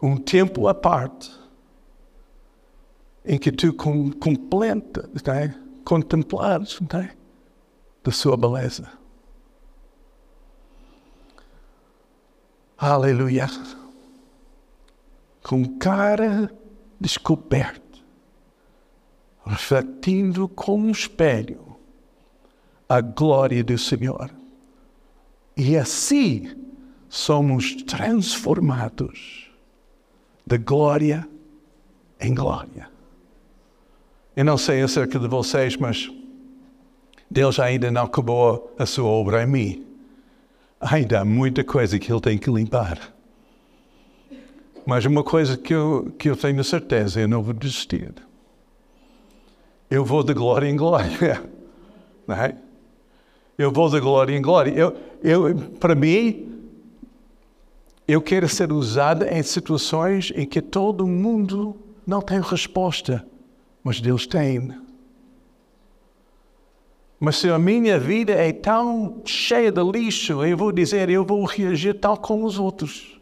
um 0.00 0.16
tempo 0.16 0.68
à 0.68 0.74
parte 0.74 1.36
em 3.24 3.36
que 3.36 3.50
tu 3.50 3.74
completa, 3.74 5.10
né? 5.26 5.60
contemplares 5.84 6.78
né? 6.92 7.16
da 8.04 8.12
sua 8.12 8.36
beleza. 8.36 8.88
Aleluia. 12.78 13.48
Com 15.42 15.76
cara 15.76 16.48
descoberta, 17.00 17.98
refletindo 19.44 20.48
como 20.48 20.86
um 20.86 20.92
espelho 20.92 21.76
a 22.88 23.00
glória 23.00 23.64
do 23.64 23.76
Senhor. 23.76 24.30
E 25.56 25.76
assim 25.76 26.64
somos 27.16 27.74
transformados 27.84 29.50
de 30.46 30.58
glória 30.58 31.26
em 32.20 32.34
glória. 32.34 32.90
Eu 34.36 34.44
não 34.44 34.58
sei 34.58 34.82
acerca 34.82 35.18
de 35.18 35.26
vocês, 35.26 35.76
mas 35.78 36.10
Deus 37.30 37.58
ainda 37.58 37.90
não 37.90 38.02
acabou 38.02 38.74
a 38.78 38.84
sua 38.84 39.08
obra 39.08 39.42
em 39.42 39.46
mim. 39.46 39.86
Ainda 40.78 41.20
há 41.20 41.24
muita 41.24 41.64
coisa 41.64 41.98
que 41.98 42.12
Ele 42.12 42.20
tem 42.20 42.36
que 42.36 42.50
limpar. 42.50 43.14
Mas 44.84 45.06
uma 45.06 45.24
coisa 45.24 45.56
que 45.56 45.74
eu, 45.74 46.12
que 46.18 46.28
eu 46.28 46.36
tenho 46.36 46.62
certeza, 46.62 47.20
eu 47.20 47.26
não 47.26 47.42
vou 47.42 47.54
desistir. 47.54 48.12
Eu 49.90 50.04
vou 50.04 50.22
de 50.22 50.34
glória 50.34 50.68
em 50.68 50.76
glória. 50.76 51.42
Não 52.26 52.34
é? 52.34 52.56
Eu 53.56 53.70
vou 53.70 53.88
de 53.88 54.00
glória 54.00 54.36
em 54.36 54.42
glória. 54.42 54.72
Eu, 54.72 54.96
eu, 55.22 55.54
para 55.78 55.94
mim, 55.94 56.55
eu 58.06 58.22
quero 58.22 58.48
ser 58.48 58.72
usada 58.72 59.28
em 59.28 59.42
situações 59.42 60.32
em 60.34 60.46
que 60.46 60.62
todo 60.62 61.06
mundo 61.06 61.76
não 62.06 62.22
tem 62.22 62.40
resposta, 62.40 63.26
mas 63.82 64.00
Deus 64.00 64.26
tem. 64.26 64.76
Mas 67.18 67.36
se 67.38 67.48
a 67.48 67.58
minha 67.58 67.98
vida 67.98 68.32
é 68.32 68.52
tão 68.52 69.22
cheia 69.24 69.72
de 69.72 69.82
lixo, 69.82 70.44
eu 70.44 70.56
vou 70.56 70.70
dizer, 70.70 71.08
eu 71.08 71.24
vou 71.24 71.44
reagir 71.44 71.94
tal 71.94 72.16
como 72.16 72.44
os 72.44 72.58
outros. 72.58 73.20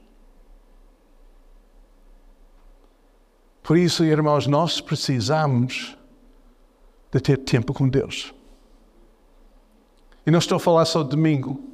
Por 3.63 3.79
isso, 3.79 4.05
irmãos, 4.05 4.47
nós 4.47 4.81
precisamos 4.81 5.97
de 7.11 7.21
ter 7.21 7.39
tempo 7.39 7.73
com 7.73 7.89
Deus. 7.89 8.35
E 10.27 10.31
não 10.31 10.39
estou 10.39 10.57
a 10.57 10.61
falar 10.61 10.85
só 10.85 11.03
domingo. 11.03 11.74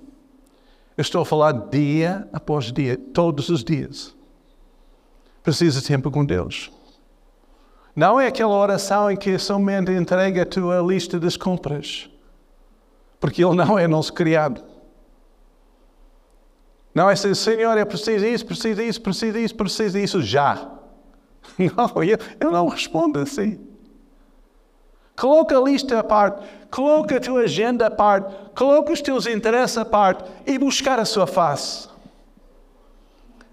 Eu 0.97 1.03
estou 1.03 1.23
a 1.23 1.25
falar 1.25 1.53
dia 1.53 2.29
após 2.33 2.73
dia, 2.73 2.97
todos 2.97 3.49
os 3.49 3.65
dias. 3.65 4.15
Precisa 5.43 5.81
de 5.81 5.87
tempo 5.87 6.11
com 6.11 6.25
Deus. 6.25 6.71
Não 7.95 8.21
é 8.21 8.27
aquela 8.27 8.55
oração 8.55 9.11
em 9.11 9.17
que 9.17 9.39
somente 9.39 9.91
entrega 9.91 10.43
a 10.43 10.47
tua 10.47 10.81
lista 10.81 11.19
das 11.19 11.37
compras. 11.37 12.09
Porque 13.19 13.45
Ele 13.45 13.55
não 13.55 13.79
é 13.79 13.87
nosso 13.87 14.13
criado. 14.13 14.63
Não 16.95 17.09
é 17.09 17.13
assim, 17.13 17.35
Senhor, 17.35 17.77
eu 17.77 17.87
preciso 17.87 18.25
disso, 18.25 18.47
preciso 18.47 18.83
disso, 18.83 19.01
preciso 19.01 19.33
disso, 19.39 19.55
preciso 19.55 19.99
disso 19.99 20.23
já. 20.23 20.69
Não, 21.59 22.03
eu, 22.03 22.19
eu 22.39 22.51
não 22.51 22.69
respondo 22.69 23.19
assim. 23.19 23.59
Coloca 25.21 25.55
a 25.55 25.61
lista 25.61 25.99
à 25.99 26.03
parte, 26.03 26.43
coloca 26.71 27.19
a 27.19 27.21
tua 27.21 27.43
agenda 27.43 27.89
à 27.89 27.91
parte, 27.91 28.35
coloca 28.55 28.91
os 28.91 29.03
teus 29.03 29.27
interesses 29.27 29.77
à 29.77 29.85
parte 29.85 30.25
e 30.47 30.57
buscar 30.57 30.99
a 30.99 31.05
sua 31.05 31.27
face. 31.27 31.91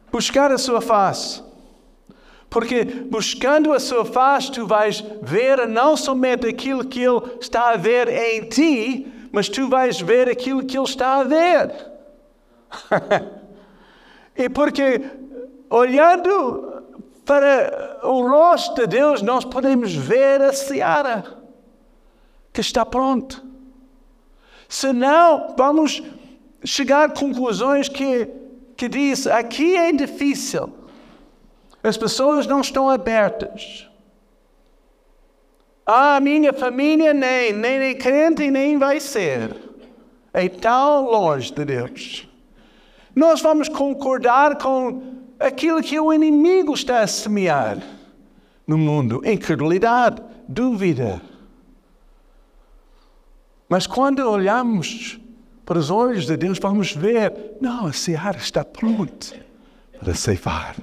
Buscar 0.10 0.50
a 0.50 0.58
sua 0.58 0.80
face. 0.80 1.44
Porque 2.50 2.86
buscando 2.86 3.74
a 3.74 3.82
sua 3.82 4.06
face, 4.06 4.50
tu 4.50 4.66
vais 4.66 5.04
ver 5.22 5.68
não 5.68 5.98
somente 5.98 6.48
aquilo 6.48 6.86
que 6.86 7.02
Ele 7.02 7.22
está 7.42 7.72
a 7.72 7.76
ver 7.76 8.08
em 8.08 8.48
ti, 8.48 9.30
mas 9.34 9.50
tu 9.50 9.68
vais 9.68 10.00
ver 10.00 10.30
aquilo 10.30 10.64
que 10.64 10.78
Ele 10.78 10.86
está 10.86 11.18
a 11.18 11.24
ver. 11.26 11.70
e 14.38 14.48
porque 14.48 15.02
olhando 15.70 16.82
para 17.26 18.00
o 18.04 18.26
rosto 18.26 18.74
de 18.76 18.88
Deus, 18.88 19.22
nós 19.22 19.44
podemos 19.44 19.94
ver 19.94 20.42
a 20.42 20.54
seara 20.54 21.36
que 22.58 22.62
está 22.62 22.84
pronta. 22.84 23.40
Senão, 24.68 25.54
vamos 25.56 26.02
chegar 26.66 27.04
a 27.06 27.14
conclusões 27.14 27.88
que, 27.88 28.28
que 28.76 28.90
diz 28.90 29.28
aqui 29.28 29.76
é 29.76 29.92
difícil. 29.92 30.74
As 31.84 31.98
pessoas 31.98 32.48
não 32.48 32.62
estão 32.62 32.90
abertas. 32.90 33.88
Ah, 35.86 36.20
minha 36.20 36.52
família 36.52 37.14
nem, 37.14 37.54
nem 37.54 37.78
é 37.80 37.94
crente 37.94 38.50
nem 38.50 38.76
vai 38.76 39.00
ser. 39.00 39.56
É 40.34 40.50
tão 40.50 41.12
longe 41.12 41.54
de 41.54 41.64
Deus. 41.64 42.28
Nós 43.16 43.40
vamos 43.40 43.70
concordar 43.70 44.58
com 44.58 45.14
aquilo 45.40 45.84
que 45.84 46.00
o 46.00 46.12
inimigo 46.12 46.74
está 46.74 47.02
a 47.02 47.08
semear 47.08 47.78
no 48.66 48.80
mundo: 48.80 49.22
incredulidade, 49.24 50.24
dúvida. 50.48 51.22
Mas 53.70 53.86
quando 53.86 54.20
olhamos 54.20 55.20
para 55.66 55.78
os 55.78 55.90
olhos 55.90 56.26
de 56.26 56.38
Deus, 56.38 56.60
vamos 56.60 56.94
ver: 56.94 57.58
não, 57.60 57.88
a 57.88 57.94
seara 57.94 58.38
está 58.38 58.64
pronta 58.64 59.36
para 60.00 60.14
ceifar. 60.14 60.76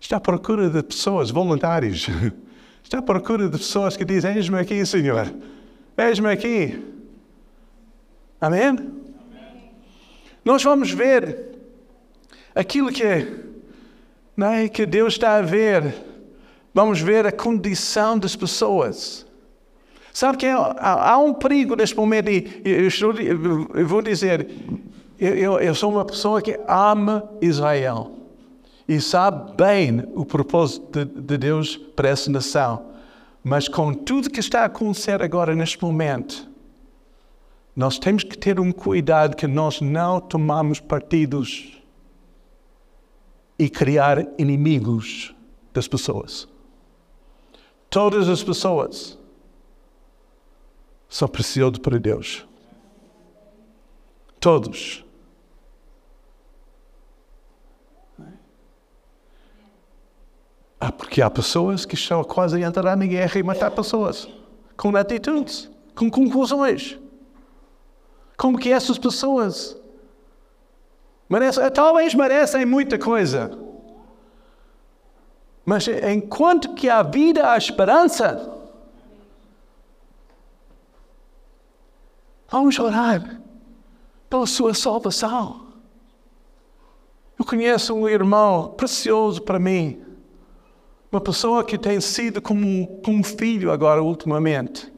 Está 0.00 0.18
à 0.18 0.20
procura 0.20 0.70
de 0.70 0.82
pessoas, 0.82 1.30
voluntários. 1.30 2.06
Está 2.82 2.98
à 2.98 3.02
procura 3.02 3.48
de 3.48 3.58
pessoas 3.58 3.96
que 3.96 4.04
dizem: 4.04 4.36
Eis-me 4.36 4.60
aqui, 4.60 4.86
Senhor. 4.86 5.34
Eis-me 5.98 6.30
aqui. 6.30 6.86
Amém? 8.40 8.68
Amém? 8.68 8.92
Nós 10.44 10.62
vamos 10.62 10.92
ver 10.92 11.48
aquilo 12.54 12.92
que, 12.92 13.02
não 14.36 14.46
é, 14.46 14.68
que 14.68 14.86
Deus 14.86 15.14
está 15.14 15.38
a 15.38 15.42
ver. 15.42 15.92
Vamos 16.72 17.00
ver 17.00 17.26
a 17.26 17.32
condição 17.32 18.16
das 18.16 18.36
pessoas. 18.36 19.25
Sabe 20.16 20.38
que 20.38 20.46
há, 20.46 21.10
há 21.12 21.18
um 21.18 21.34
perigo 21.34 21.76
neste 21.76 21.94
momento, 21.94 22.30
e 22.30 22.62
eu, 22.64 22.86
estou, 22.86 23.12
eu 23.12 23.86
vou 23.86 24.00
dizer: 24.00 24.48
eu, 25.18 25.60
eu 25.60 25.74
sou 25.74 25.92
uma 25.92 26.06
pessoa 26.06 26.40
que 26.40 26.58
ama 26.66 27.30
Israel 27.42 28.12
e 28.88 28.98
sabe 28.98 29.54
bem 29.54 30.04
o 30.14 30.24
propósito 30.24 31.04
de, 31.04 31.20
de 31.20 31.36
Deus 31.36 31.76
para 31.76 32.08
essa 32.08 32.30
nação. 32.30 32.86
Mas 33.44 33.68
com 33.68 33.92
tudo 33.92 34.30
que 34.30 34.40
está 34.40 34.62
a 34.62 34.64
acontecer 34.64 35.20
agora 35.20 35.54
neste 35.54 35.84
momento, 35.84 36.48
nós 37.76 37.98
temos 37.98 38.24
que 38.24 38.38
ter 38.38 38.58
um 38.58 38.72
cuidado 38.72 39.36
que 39.36 39.46
nós 39.46 39.82
não 39.82 40.18
tomamos 40.18 40.80
partidos 40.80 41.78
e 43.58 43.68
criar 43.68 44.26
inimigos 44.38 45.34
das 45.74 45.86
pessoas. 45.86 46.48
Todas 47.90 48.30
as 48.30 48.42
pessoas 48.42 49.18
são 51.08 51.28
preciosas 51.28 51.78
para 51.78 51.98
Deus. 51.98 52.46
Todos. 54.40 55.04
Ah, 60.78 60.92
porque 60.92 61.22
há 61.22 61.30
pessoas 61.30 61.84
que 61.84 61.94
estão 61.94 62.22
quase 62.22 62.62
a 62.62 62.66
entrar 62.66 62.96
na 62.96 63.06
guerra 63.06 63.38
e 63.38 63.42
matar 63.42 63.70
pessoas 63.70 64.28
com 64.76 64.94
atitudes, 64.94 65.70
com 65.94 66.10
conclusões. 66.10 66.98
Como 68.36 68.58
que 68.58 68.70
essas 68.70 68.98
pessoas 68.98 69.76
merecem, 71.28 71.68
talvez 71.70 72.14
merecem 72.14 72.66
muita 72.66 72.98
coisa. 72.98 73.58
Mas 75.64 75.88
enquanto 75.88 76.74
que 76.74 76.88
há 76.88 77.02
vida, 77.02 77.50
há 77.50 77.56
esperança. 77.56 78.55
Vamos 82.48 82.78
orar 82.78 83.40
pela 84.28 84.46
sua 84.46 84.74
salvação. 84.74 85.66
Eu 87.38 87.44
conheço 87.44 87.94
um 87.94 88.08
irmão 88.08 88.74
precioso 88.76 89.42
para 89.42 89.58
mim 89.58 90.06
uma 91.10 91.20
pessoa 91.20 91.64
que 91.64 91.78
tem 91.78 92.00
sido 92.00 92.42
como, 92.42 93.00
como 93.02 93.24
filho 93.24 93.70
agora 93.70 94.02
ultimamente. 94.02 94.92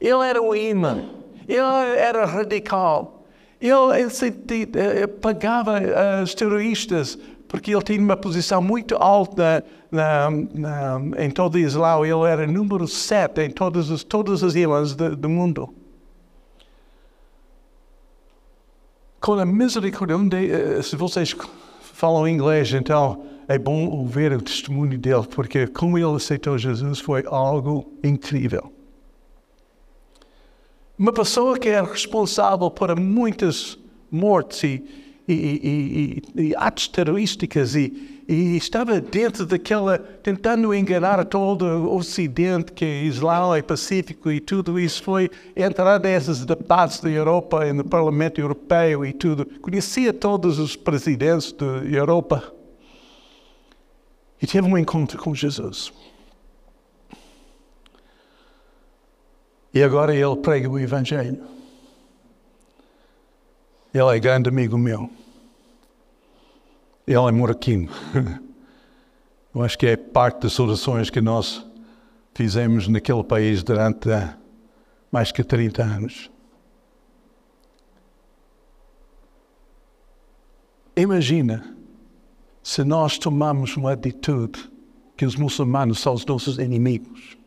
Ele 0.00 0.24
era 0.24 0.40
um 0.40 0.54
imã, 0.54 1.04
ele 1.48 1.58
era 1.58 2.24
radical, 2.24 3.24
ele, 3.60 3.72
ele, 3.72 4.68
ele 4.78 5.06
pagava 5.08 5.80
os 6.22 6.34
terroristas 6.34 7.18
porque 7.48 7.72
ele 7.72 7.82
tinha 7.82 8.00
uma 8.00 8.16
posição 8.16 8.62
muito 8.62 8.94
alta 8.94 9.64
na, 9.90 10.30
na, 10.30 11.00
em 11.18 11.30
todo 11.30 11.54
o 11.54 11.58
Islã. 11.58 11.98
Ele 12.06 12.30
era 12.30 12.46
número 12.46 12.86
7 12.86 13.40
em 13.40 13.50
todas 13.50 13.90
as, 13.90 14.04
todas 14.04 14.44
as 14.44 14.54
ilhas 14.54 14.94
do, 14.94 15.16
do 15.16 15.28
mundo. 15.28 15.74
Com 19.20 19.32
a 19.32 19.44
misericórdia, 19.44 20.16
eh, 20.34 20.82
se 20.82 20.94
vocês 20.96 21.34
falam 21.80 22.28
inglês, 22.28 22.72
então 22.72 23.24
é 23.48 23.58
bom 23.58 23.88
ouvir 23.88 24.32
o 24.32 24.40
testemunho 24.40 24.96
dele, 24.96 25.26
porque 25.28 25.66
como 25.66 25.98
ele 25.98 26.14
aceitou 26.14 26.56
Jesus 26.56 27.00
foi 27.00 27.24
algo 27.26 27.92
incrível. 28.04 28.72
Uma 30.98 31.12
pessoa 31.12 31.58
que 31.58 31.68
é 31.68 31.80
responsável 31.80 32.70
por 32.70 32.98
muitas 32.98 33.78
mortes 34.10 34.62
e, 34.64 34.84
e, 35.28 36.22
e, 36.36 36.42
e 36.48 36.56
atos 36.56 36.88
terrorísticos 36.88 37.74
e, 37.74 38.17
estava 38.28 39.00
dentro 39.00 39.46
daquela, 39.46 39.98
tentando 39.98 40.74
enganar 40.74 41.24
todo 41.24 41.64
o 41.64 41.96
Ocidente, 41.96 42.72
que 42.72 42.84
é 42.84 43.02
Islã 43.04 43.56
e 43.56 43.62
Pacífico 43.62 44.30
e 44.30 44.38
tudo 44.38 44.78
isso, 44.78 45.02
foi 45.02 45.30
entrar 45.56 45.98
nesses 45.98 46.44
debates 46.44 47.00
da 47.00 47.08
Europa 47.08 47.66
e 47.66 47.72
no 47.72 47.84
Parlamento 47.84 48.38
Europeu 48.38 49.06
e 49.06 49.14
tudo. 49.14 49.46
Conhecia 49.60 50.12
todos 50.12 50.58
os 50.58 50.76
presidentes 50.76 51.52
da 51.52 51.64
Europa 51.64 52.52
e 54.42 54.46
teve 54.46 54.68
um 54.68 54.76
encontro 54.76 55.18
com 55.18 55.34
Jesus. 55.34 55.90
E 59.72 59.82
agora 59.82 60.14
ele 60.14 60.36
prega 60.36 60.68
o 60.68 60.78
Evangelho. 60.78 61.42
Ele 63.94 64.16
é 64.16 64.18
grande 64.18 64.50
amigo 64.50 64.76
meu. 64.76 65.10
Ele 67.08 67.26
é 67.26 67.32
moraquino. 67.32 67.88
Eu 69.54 69.62
acho 69.62 69.78
que 69.78 69.86
é 69.86 69.96
parte 69.96 70.42
das 70.42 70.60
orações 70.60 71.08
que 71.08 71.22
nós 71.22 71.66
fizemos 72.34 72.86
naquele 72.86 73.24
país 73.24 73.62
durante 73.62 74.10
mais 75.10 75.32
que 75.32 75.42
30 75.42 75.82
anos. 75.82 76.30
Imagina 80.94 81.74
se 82.62 82.84
nós 82.84 83.16
tomamos 83.16 83.74
uma 83.74 83.92
atitude 83.92 84.70
que 85.16 85.24
os 85.24 85.34
muçulmanos 85.34 86.00
são 86.00 86.12
os 86.12 86.26
nossos 86.26 86.58
inimigos. 86.58 87.38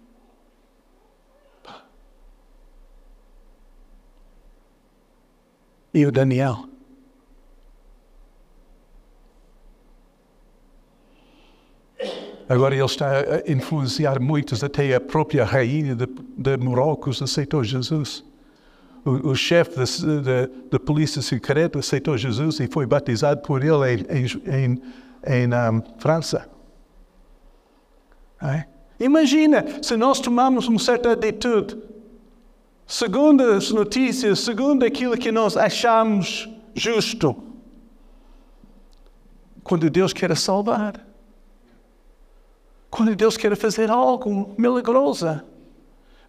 E 5.94 6.04
o 6.04 6.12
Daniel? 6.12 6.71
Agora 12.52 12.76
ele 12.76 12.84
está 12.84 13.08
a 13.08 13.50
influenciar 13.50 14.20
muitos, 14.20 14.62
até 14.62 14.94
a 14.94 15.00
própria 15.00 15.46
rainha 15.46 15.96
de, 15.96 16.06
de 16.06 16.58
Marrocos 16.58 17.22
aceitou 17.22 17.64
Jesus. 17.64 18.26
O, 19.06 19.30
o 19.30 19.36
chefe 19.36 19.78
da 20.70 20.78
polícia 20.78 21.22
secreta 21.22 21.80
aceitou 21.80 22.18
Jesus 22.18 22.60
e 22.60 22.68
foi 22.68 22.86
batizado 22.86 23.40
por 23.42 23.64
ele 23.64 24.06
em, 24.10 24.26
em, 24.54 24.82
em 25.26 25.48
um, 25.48 25.82
França. 25.98 26.50
É? 28.42 28.66
Imagina 29.00 29.66
se 29.82 29.96
nós 29.96 30.20
tomamos 30.20 30.68
uma 30.68 30.78
certa 30.78 31.14
atitude, 31.14 31.78
segundo 32.86 33.44
as 33.44 33.72
notícias, 33.72 34.40
segundo 34.40 34.84
aquilo 34.84 35.18
que 35.18 35.32
nós 35.32 35.56
achamos 35.56 36.50
justo, 36.76 37.34
quando 39.64 39.90
Deus 39.90 40.12
quer 40.12 40.36
salvar, 40.36 41.11
quando 42.92 43.16
Deus 43.16 43.38
quer 43.38 43.56
fazer 43.56 43.90
algo 43.90 44.54
milagroso, 44.58 45.42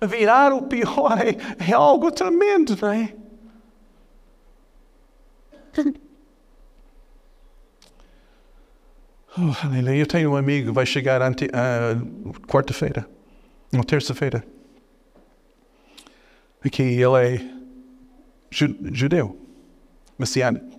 virar 0.00 0.52
o 0.52 0.62
pior 0.62 1.18
é, 1.18 1.68
é 1.68 1.72
algo 1.72 2.10
tremendo, 2.12 2.78
não 2.80 2.92
é? 2.92 3.14
Oh, 9.34 9.66
aleluia. 9.66 9.96
Eu 9.96 10.06
tenho 10.06 10.30
um 10.30 10.36
amigo 10.36 10.68
que 10.68 10.74
vai 10.74 10.84
chegar 10.84 11.22
uh, 11.22 12.32
quarta-feira, 12.46 13.08
ou 13.74 13.82
terça-feira. 13.82 14.44
Aqui 16.62 16.82
ele 16.82 17.16
é 17.16 17.40
judeu, 18.50 19.34
messiânico. 20.18 20.78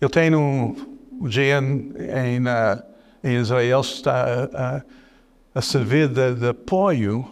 Ele 0.00 0.10
tem 0.10 0.32
um, 0.32 0.74
GN 1.22 1.92
em, 1.98 2.40
uh, 2.40 2.93
em 3.24 3.40
Israel 3.40 3.80
está 3.80 4.22
a, 4.22 4.76
a, 4.76 4.84
a 5.54 5.62
servir 5.62 6.08
de, 6.08 6.34
de 6.34 6.48
apoio 6.48 7.26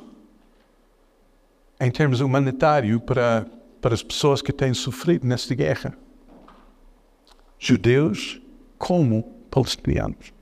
em 1.78 1.90
termos 1.90 2.20
humanitários 2.20 3.03
para, 3.03 3.47
para 3.78 3.93
as 3.93 4.03
pessoas 4.03 4.40
que 4.40 4.53
têm 4.53 4.72
sofrido 4.72 5.26
nesta 5.26 5.55
guerra. 5.55 5.95
Judeus 7.59 8.40
como 8.78 9.22
palestinianos. 9.51 10.32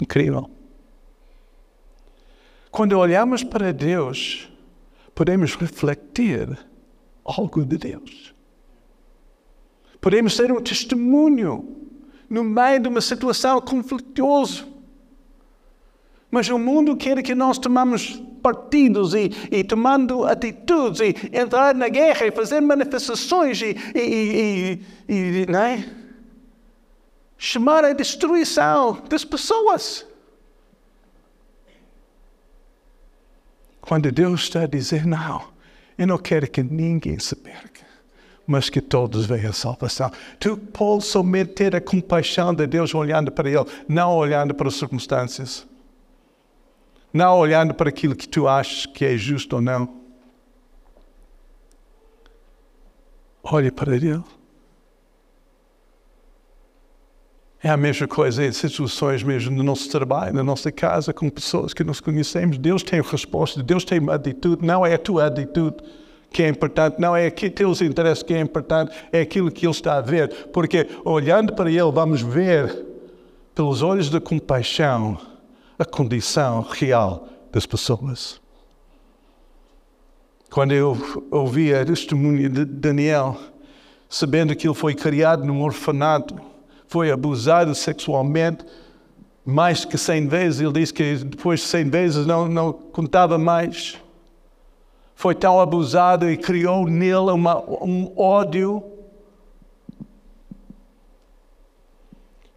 Incrível. 0.00 0.50
Quando 2.70 2.98
olhamos 2.98 3.42
para 3.42 3.72
Deus, 3.72 4.52
podemos 5.14 5.54
refletir 5.56 6.58
algo 7.24 7.64
de 7.64 7.78
Deus. 7.78 8.34
Podemos 9.98 10.36
ser 10.36 10.52
um 10.52 10.60
testemunho 10.60 11.85
no 12.28 12.44
meio 12.44 12.80
de 12.80 12.88
uma 12.88 13.00
situação 13.00 13.60
conflituosa. 13.60 14.64
Mas 16.30 16.48
o 16.48 16.58
mundo 16.58 16.96
quer 16.96 17.22
que 17.22 17.34
nós 17.34 17.58
tomamos 17.58 18.20
partidos 18.42 19.14
e, 19.14 19.30
e 19.50 19.64
tomando 19.64 20.24
atitudes 20.24 21.00
e 21.00 21.36
entrar 21.36 21.74
na 21.74 21.88
guerra 21.88 22.26
e 22.26 22.30
fazer 22.30 22.60
manifestações 22.60 23.60
e, 23.62 23.76
e, 23.94 24.80
e 25.08 25.46
não 25.48 25.58
é? 25.58 25.84
chamar 27.38 27.84
a 27.84 27.92
destruição 27.92 29.02
das 29.08 29.24
pessoas. 29.24 30.06
Quando 33.80 34.10
Deus 34.10 34.42
está 34.42 34.62
a 34.62 34.66
dizer, 34.66 35.06
não, 35.06 35.48
eu 35.96 36.06
não 36.06 36.18
quero 36.18 36.50
que 36.50 36.62
ninguém 36.62 37.18
se 37.18 37.36
perca, 37.36 37.85
mas 38.46 38.70
que 38.70 38.80
todos 38.80 39.26
venham 39.26 39.50
a 39.50 39.52
salvação. 39.52 40.10
Tu 40.38 40.56
pode 40.56 41.04
somente 41.04 41.52
ter 41.52 41.74
a 41.74 41.80
compaixão 41.80 42.54
de 42.54 42.66
Deus 42.66 42.94
olhando 42.94 43.32
para 43.32 43.50
Ele, 43.50 43.64
não 43.88 44.14
olhando 44.14 44.54
para 44.54 44.68
as 44.68 44.76
circunstâncias. 44.76 45.66
Não 47.12 47.36
olhando 47.38 47.74
para 47.74 47.88
aquilo 47.88 48.14
que 48.14 48.28
tu 48.28 48.46
achas 48.46 48.86
que 48.86 49.04
é 49.04 49.16
justo 49.16 49.56
ou 49.56 49.62
não. 49.62 49.88
Olhe 53.42 53.70
para 53.70 53.96
Ele. 53.96 54.22
É 57.62 57.70
a 57.70 57.76
mesma 57.76 58.06
coisa 58.06 58.44
em 58.44 58.52
situações 58.52 59.24
mesmo 59.24 59.56
no 59.56 59.62
nosso 59.64 59.90
trabalho, 59.90 60.32
na 60.32 60.44
nossa 60.44 60.70
casa, 60.70 61.12
com 61.12 61.28
pessoas 61.28 61.74
que 61.74 61.82
nós 61.82 62.00
conhecemos. 62.00 62.58
Deus 62.58 62.82
tem 62.82 63.00
resposta, 63.00 63.60
Deus 63.60 63.84
tem 63.84 63.98
atitude, 64.08 64.64
não 64.64 64.86
é 64.86 64.94
a 64.94 64.98
tua 64.98 65.26
atitude 65.26 65.78
que 66.30 66.42
é 66.42 66.48
importante, 66.48 67.00
não 67.00 67.16
é 67.16 67.26
aqui 67.26 67.48
teus 67.48 67.80
interesses 67.80 68.22
que 68.22 68.34
é 68.34 68.40
importante, 68.40 68.94
é 69.12 69.20
aquilo 69.20 69.50
que 69.50 69.66
Ele 69.66 69.72
está 69.72 69.96
a 69.96 70.00
ver. 70.00 70.28
Porque 70.52 70.86
olhando 71.04 71.54
para 71.54 71.70
Ele, 71.70 71.90
vamos 71.90 72.20
ver 72.20 72.84
pelos 73.54 73.82
olhos 73.82 74.10
da 74.10 74.20
compaixão 74.20 75.18
a 75.78 75.84
condição 75.84 76.62
real 76.62 77.28
das 77.52 77.66
pessoas. 77.66 78.40
Quando 80.50 80.72
eu 80.72 80.96
ouvi 81.30 81.74
a 81.74 81.84
testemunha 81.84 82.48
de 82.48 82.64
Daniel, 82.64 83.36
sabendo 84.08 84.54
que 84.54 84.66
ele 84.66 84.74
foi 84.74 84.94
criado 84.94 85.44
num 85.44 85.62
orfanato, 85.62 86.36
foi 86.86 87.10
abusado 87.10 87.74
sexualmente 87.74 88.64
mais 89.44 89.84
que 89.84 89.98
cem 89.98 90.26
vezes. 90.26 90.60
Ele 90.60 90.72
disse 90.72 90.92
que 90.92 91.14
depois 91.16 91.60
de 91.60 91.66
cem 91.66 91.88
vezes 91.88 92.26
não, 92.26 92.48
não 92.48 92.72
contava 92.72 93.38
mais. 93.38 93.96
Foi 95.16 95.34
tão 95.34 95.58
abusado 95.58 96.30
e 96.30 96.36
criou 96.36 96.86
nele 96.86 97.32
uma, 97.32 97.58
um 97.82 98.12
ódio. 98.16 98.84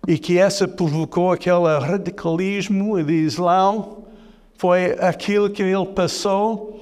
E 0.08 0.20
que 0.20 0.38
essa 0.38 0.68
provocou 0.68 1.32
aquele 1.32 1.80
radicalismo 1.80 3.04
de 3.04 3.14
Islão. 3.14 4.04
Foi 4.56 4.92
aquilo 5.00 5.50
que 5.50 5.64
ele 5.64 5.88
passou 5.88 6.80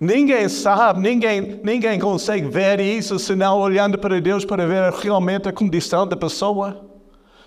Ninguém 0.00 0.48
sabe, 0.48 1.00
ninguém, 1.00 1.60
ninguém 1.64 1.98
consegue 1.98 2.46
ver 2.46 2.78
isso 2.78 3.18
senão 3.18 3.58
olhando 3.58 3.98
para 3.98 4.20
Deus 4.20 4.44
para 4.44 4.64
ver 4.64 4.92
realmente 4.92 5.48
a 5.48 5.52
condição 5.52 6.06
da 6.06 6.16
pessoa. 6.16 6.84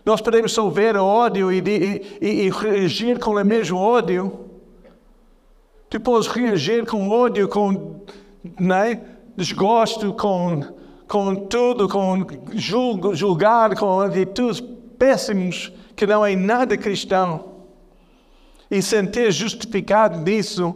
Nós 0.05 0.19
podemos 0.19 0.51
só 0.51 0.67
ver 0.67 0.97
o 0.97 1.05
ódio 1.05 1.49
e, 1.49 1.59
e, 1.59 2.17
e, 2.21 2.45
e 2.47 2.49
reagir 2.49 3.19
com 3.19 3.31
o 3.31 3.45
mesmo 3.45 3.77
ódio. 3.77 4.50
Tu 5.91 5.99
podes 5.99 6.27
reagir 6.27 6.87
com 6.87 7.09
ódio, 7.09 7.47
com 7.49 8.03
né, 8.57 8.99
desgosto, 9.35 10.13
com, 10.13 10.61
com 11.05 11.35
tudo, 11.35 11.87
com 11.89 12.25
julgar, 12.53 13.75
com 13.75 13.99
atitudes 13.99 14.63
péssimas 14.97 15.71
que 15.95 16.07
não 16.07 16.25
é 16.25 16.35
nada 16.35 16.77
cristão. 16.77 17.51
E 18.71 18.81
sentir 18.81 19.31
justificado 19.31 20.17
nisso 20.21 20.75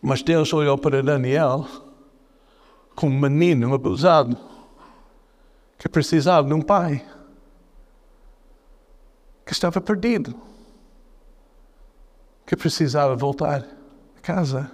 Mas 0.00 0.22
Deus 0.22 0.52
olhou 0.52 0.78
para 0.78 1.02
Daniel 1.02 1.66
como 2.94 3.14
um 3.14 3.18
menino 3.18 3.74
abusado 3.74 4.36
que 5.76 5.88
precisava 5.88 6.46
de 6.46 6.54
um 6.54 6.62
pai 6.62 7.04
que 9.44 9.52
estava 9.52 9.80
perdido, 9.80 10.34
que 12.48 12.56
precisava 12.56 13.14
voltar 13.14 13.62
a 14.16 14.20
casa. 14.22 14.70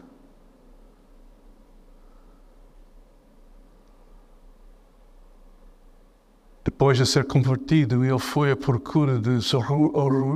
Depois 6.64 6.97
de 6.97 7.05
ser 7.05 7.25
convertido, 7.25 8.05
ele 8.05 8.18
foi 8.20 8.53
à 8.53 8.57
procura 8.57 9.18
das 9.18 9.53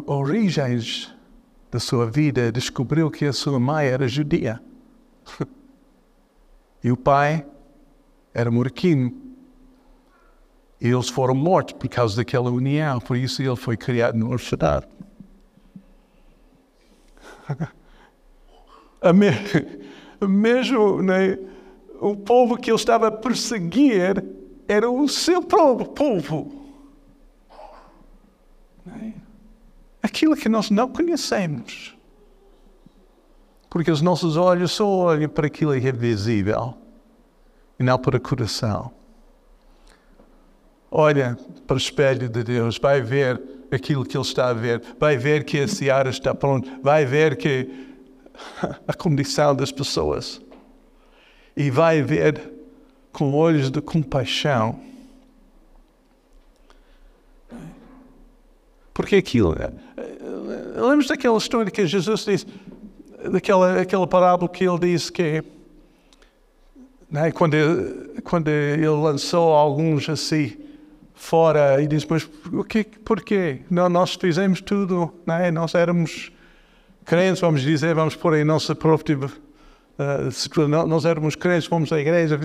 origens 0.09 1.14
da 1.70 1.78
sua 1.78 2.11
vida, 2.11 2.51
descobriu 2.51 3.09
que 3.09 3.24
a 3.24 3.32
sua 3.32 3.61
mãe 3.61 3.86
era 3.86 4.09
judia. 4.09 4.61
E 6.80 6.93
o 6.93 6.97
pai 6.97 7.45
era 8.32 8.53
morquino. 8.53 9.12
E 10.80 10.86
eles 10.86 11.09
foram 11.09 11.34
mortos 11.34 11.74
por 11.74 11.89
causa 11.89 12.14
daquela 12.14 12.53
união, 12.53 13.01
por 13.01 13.16
isso 13.16 13.43
ele 13.43 13.57
foi 13.57 13.76
criado 13.76 14.16
no 14.16 14.30
orfanato. 14.30 14.97
Mesmo 20.28 21.03
né, 21.03 21.38
o 22.01 22.16
povo 22.16 22.57
que 22.57 22.70
ele 22.70 22.76
estava 22.76 23.09
a 23.09 23.12
perseguir 23.12 24.24
era 24.66 24.90
o 24.90 25.09
seu 25.09 25.42
próprio 25.42 25.88
povo. 25.88 26.72
Né? 28.84 29.14
Aquilo 30.03 30.36
que 30.36 30.49
nós 30.49 30.70
não 30.70 30.88
conhecemos. 30.88 31.96
Porque 33.70 33.90
os 33.90 34.01
nossos 34.01 34.36
olhos 34.36 34.72
só 34.72 34.88
olham 34.88 35.28
para 35.28 35.46
aquilo 35.46 35.78
que 35.78 35.86
é 35.86 35.92
visível 35.92 36.74
e 37.78 37.82
não 37.82 37.99
para 37.99 38.16
o 38.16 38.20
coração. 38.20 38.90
Olha 40.90 41.36
para 41.66 41.74
o 41.74 41.78
espelho 41.78 42.28
de 42.28 42.42
Deus, 42.42 42.78
vai 42.78 43.03
ver 43.03 43.40
aquilo 43.70 44.04
que 44.04 44.16
Ele 44.16 44.24
está 44.24 44.48
a 44.48 44.52
ver, 44.52 44.82
vai 44.98 45.16
ver 45.16 45.44
que 45.44 45.60
a 45.60 45.68
seara 45.68 46.10
está 46.10 46.34
pronta, 46.34 46.70
vai 46.82 47.04
ver 47.04 47.36
que 47.36 47.68
a 48.86 48.94
condição 48.94 49.54
das 49.54 49.72
pessoas 49.72 50.40
e 51.56 51.70
vai 51.70 52.02
ver 52.02 52.52
com 53.12 53.34
olhos 53.34 53.70
de 53.70 53.80
compaixão. 53.80 54.80
Porque 58.94 59.16
aquilo. 59.16 59.54
Eh, 59.54 59.72
eh, 59.96 60.80
lembra 60.80 61.06
daquela 61.06 61.36
história 61.36 61.70
que 61.70 61.86
Jesus 61.86 62.24
disse: 62.24 62.46
daquela 63.30 63.80
aquela 63.80 64.06
parábola 64.06 64.48
que 64.48 64.64
ele 64.64 64.78
disse 64.78 65.10
que 65.10 65.42
né, 67.10 67.32
quando, 67.32 67.54
ele, 67.54 68.20
quando 68.22 68.48
ele 68.48 68.88
lançou 68.88 69.52
alguns 69.52 70.08
assim 70.08 70.56
fora 71.18 71.82
e 71.82 71.88
mas 72.08 72.28
o 72.52 72.64
que, 72.64 72.84
porquê? 72.84 73.60
Não, 73.68 73.88
nós 73.88 74.14
fizemos 74.14 74.60
tudo, 74.60 75.12
né? 75.26 75.50
nós 75.50 75.74
éramos 75.74 76.32
crentes, 77.04 77.40
vamos 77.40 77.60
dizer, 77.60 77.94
vamos 77.94 78.14
pôr 78.14 78.36
em 78.36 78.44
nossa 78.44 78.74
própria... 78.74 79.16
Uh, 79.16 80.68
nós 80.86 81.04
éramos 81.04 81.34
crentes, 81.34 81.66
fomos 81.66 81.92
à 81.92 81.98
igreja, 81.98 82.38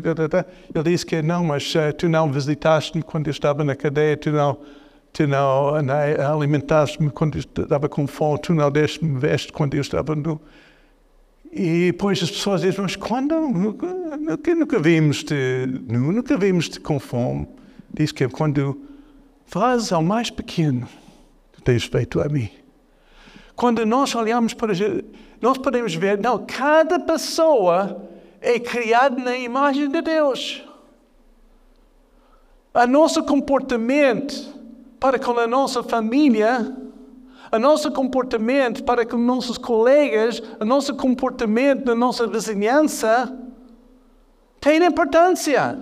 ele 0.73 0.83
disse 0.83 1.05
que 1.05 1.21
não, 1.21 1.43
mas 1.43 1.75
uh, 1.75 1.93
tu 1.95 2.09
não 2.09 2.31
visitaste-me 2.31 3.03
quando 3.03 3.27
eu 3.27 3.31
estava 3.31 3.63
na 3.63 3.75
cadeia, 3.75 4.17
tu 4.17 4.31
não, 4.31 4.57
tu 5.13 5.27
não, 5.27 5.79
não 5.83 5.95
alimentaste-me 6.33 7.11
quando 7.11 7.35
eu 7.37 7.41
estava 7.63 7.87
com 7.87 8.07
fome, 8.07 8.39
tu 8.39 8.55
não 8.55 8.71
deste-me 8.71 9.19
veste 9.19 9.53
quando 9.53 9.75
eu 9.75 9.81
estava 9.81 10.15
no, 10.15 10.41
e 11.55 11.91
depois 11.91 12.23
as 12.23 12.31
pessoas 12.31 12.61
dizem, 12.61 12.81
mas 12.81 12.95
quando? 12.95 13.39
Nunca, 13.39 13.85
nunca, 14.17 14.55
nunca 14.55 14.79
vimos-te 14.79 15.35
nunca 15.87 16.35
vimos-te 16.35 16.79
com 16.79 16.99
fome. 16.99 17.47
Diz 17.93 18.11
que 18.11 18.27
quando 18.27 18.81
fazes 19.45 19.91
ao 19.91 20.01
mais 20.01 20.29
pequeno, 20.29 20.87
tu 21.51 21.61
tens 21.61 21.83
feito 21.83 22.19
a 22.19 22.27
mim. 22.27 22.49
Quando 23.55 23.85
nós 23.85 24.15
olhamos 24.15 24.53
para 24.53 24.73
nós 25.39 25.57
podemos 25.57 25.93
ver, 25.93 26.17
não, 26.17 26.45
cada 26.45 26.99
pessoa 26.99 28.09
é 28.41 28.59
criada 28.59 29.21
na 29.21 29.37
imagem 29.37 29.89
de 29.89 30.01
Deus. 30.01 30.63
a 32.73 32.87
nosso 32.87 33.23
comportamento 33.23 34.33
para 34.99 35.19
com 35.19 35.37
a 35.37 35.45
nossa 35.45 35.83
família, 35.83 36.75
o 37.51 37.59
nosso 37.59 37.91
comportamento 37.91 38.83
para 38.83 39.05
com 39.05 39.17
nossos 39.17 39.59
colegas, 39.59 40.41
o 40.59 40.65
nosso 40.65 40.95
comportamento 40.95 41.85
na 41.85 41.93
nossa 41.93 42.25
vizinhança, 42.25 43.37
tem 44.59 44.83
importância. 44.83 45.77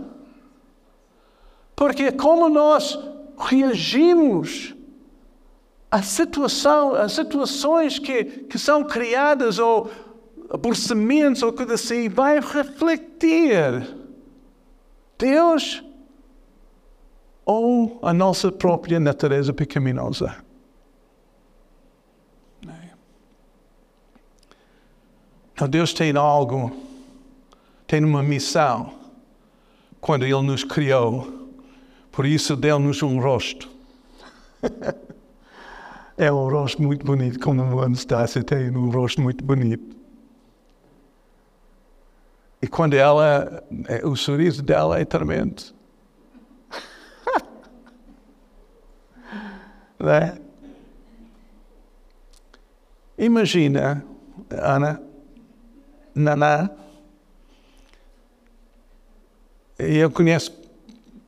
Porque 1.81 2.11
como 2.11 2.47
nós 2.47 2.95
reagimos 3.39 4.75
à 5.89 6.03
situação, 6.03 6.93
às 6.93 7.13
situações 7.13 7.97
que, 7.97 8.23
que 8.23 8.59
são 8.59 8.83
criadas 8.83 9.57
ou 9.57 9.89
aborrecimentos 10.51 11.41
ou 11.41 11.51
coisa 11.51 11.73
assim, 11.73 12.07
vai 12.07 12.39
refletir 12.39 13.97
Deus 15.17 15.83
ou 17.43 17.97
a 18.03 18.13
nossa 18.13 18.51
própria 18.51 18.99
natureza 18.99 19.51
pecaminosa. 19.51 20.37
Então 25.51 25.67
Deus 25.67 25.93
tem 25.93 26.15
algo, 26.15 26.71
tem 27.87 28.05
uma 28.05 28.21
missão 28.21 28.93
quando 29.99 30.25
Ele 30.25 30.41
nos 30.43 30.63
criou. 30.63 31.40
Por 32.11 32.25
isso 32.25 32.55
deu-nos 32.55 33.01
um 33.01 33.19
rosto. 33.19 33.69
é 36.17 36.31
um 36.31 36.49
rosto 36.49 36.81
muito 36.81 37.05
bonito, 37.05 37.39
como 37.39 37.79
a 37.79 37.85
Anastácia 37.85 38.43
tem 38.43 38.69
um 38.69 38.89
rosto 38.89 39.21
muito 39.21 39.43
bonito. 39.43 39.95
E 42.61 42.67
quando 42.67 42.93
ela, 42.93 43.63
é, 43.87 44.05
o 44.05 44.15
sorriso 44.15 44.61
dela 44.61 44.99
é 44.99 45.05
tremendo. 45.05 45.63
né? 49.97 50.37
Imagina, 53.17 54.05
Ana, 54.49 55.01
Naná, 56.13 56.69
eu 59.79 60.11
conheço 60.11 60.60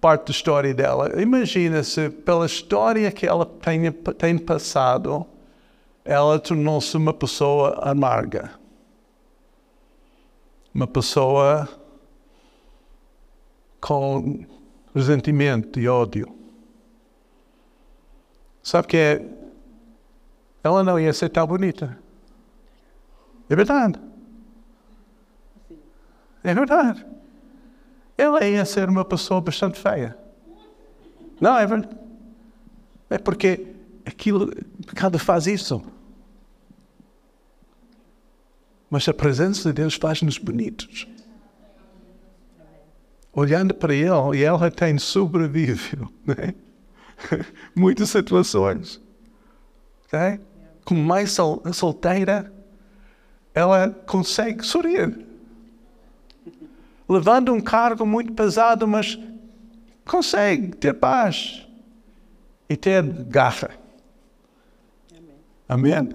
parte 0.04 0.26
da 0.26 0.32
história 0.32 0.74
dela. 0.74 1.22
Imagina 1.22 1.82
se, 1.82 2.10
pela 2.10 2.46
história 2.46 3.10
que 3.10 3.26
ela 3.26 3.46
tem, 4.18 4.38
passado, 4.38 5.26
ela 6.04 6.38
tornou-se 6.38 6.98
uma 6.98 7.14
pessoa 7.14 7.80
amarga 7.82 8.62
uma 10.74 10.88
pessoa 10.88 11.70
com 13.80 14.46
ressentimento 14.96 15.80
e 15.80 15.88
ódio. 15.88 16.28
Sabe 18.64 18.88
que 18.88 18.98
é? 18.98 19.26
Ela 20.64 20.84
não 20.84 21.00
ia 21.00 21.14
ser 21.14 21.30
tão 21.30 21.46
bonita. 21.46 22.00
É 23.50 23.56
verdade. 23.56 24.00
É 26.44 26.54
verdade. 26.54 27.06
Ela 28.24 28.46
ia 28.46 28.64
ser 28.64 28.88
uma 28.88 29.04
pessoa 29.04 29.42
bastante 29.42 29.78
feia. 29.78 30.18
Não, 31.42 31.58
é 31.58 31.68
verdade. 31.68 31.94
É 33.10 33.18
porque 33.18 33.68
aquilo, 34.06 34.50
cada 34.96 35.20
faz 35.20 35.46
isso. 35.46 35.84
Mas 38.90 39.06
a 39.10 39.14
presença 39.14 39.68
de 39.68 39.74
Deus 39.74 39.96
faz-nos 39.96 40.38
bonitos. 40.38 41.06
Olhando 43.34 43.74
para 43.74 43.94
Ele, 43.94 44.38
e 44.38 44.44
ela 44.44 44.72
tem 44.72 44.98
sobrevivido 44.98 46.10
né? 46.26 46.56
muitas 47.76 48.10
situações. 48.10 49.02
Né? 50.14 50.40
Como 50.86 51.04
mais 51.04 51.34
sol, 51.34 51.62
solteira, 51.74 52.54
ela 53.54 53.90
consegue 53.90 54.66
sorrir. 54.66 55.33
Levando 57.14 57.54
um 57.54 57.62
cargo 57.62 58.08
muito 58.08 58.34
pesado, 58.34 58.88
mas 58.88 59.20
consegue 60.04 60.76
ter 60.76 60.96
paz 60.96 61.64
e 62.68 62.76
ter 62.76 63.04
garra. 63.04 63.70
Amém? 65.70 65.94
Amém. 65.94 66.10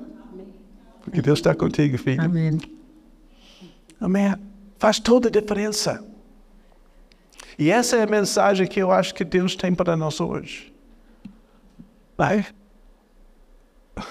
Porque 1.00 1.22
Deus 1.22 1.38
está 1.38 1.54
contigo, 1.54 1.96
filho. 1.96 2.20
Amém. 2.20 2.58
Amém. 4.00 4.34
Faz 4.76 4.98
toda 4.98 5.28
a 5.28 5.30
diferença. 5.30 6.04
E 7.56 7.70
essa 7.70 7.96
é 7.96 8.02
a 8.02 8.06
mensagem 8.06 8.66
que 8.66 8.80
eu 8.80 8.90
acho 8.90 9.14
que 9.14 9.24
Deus 9.24 9.54
tem 9.54 9.72
para 9.72 9.96
nós 9.96 10.20
hoje. 10.20 10.74
Vai. 12.16 12.44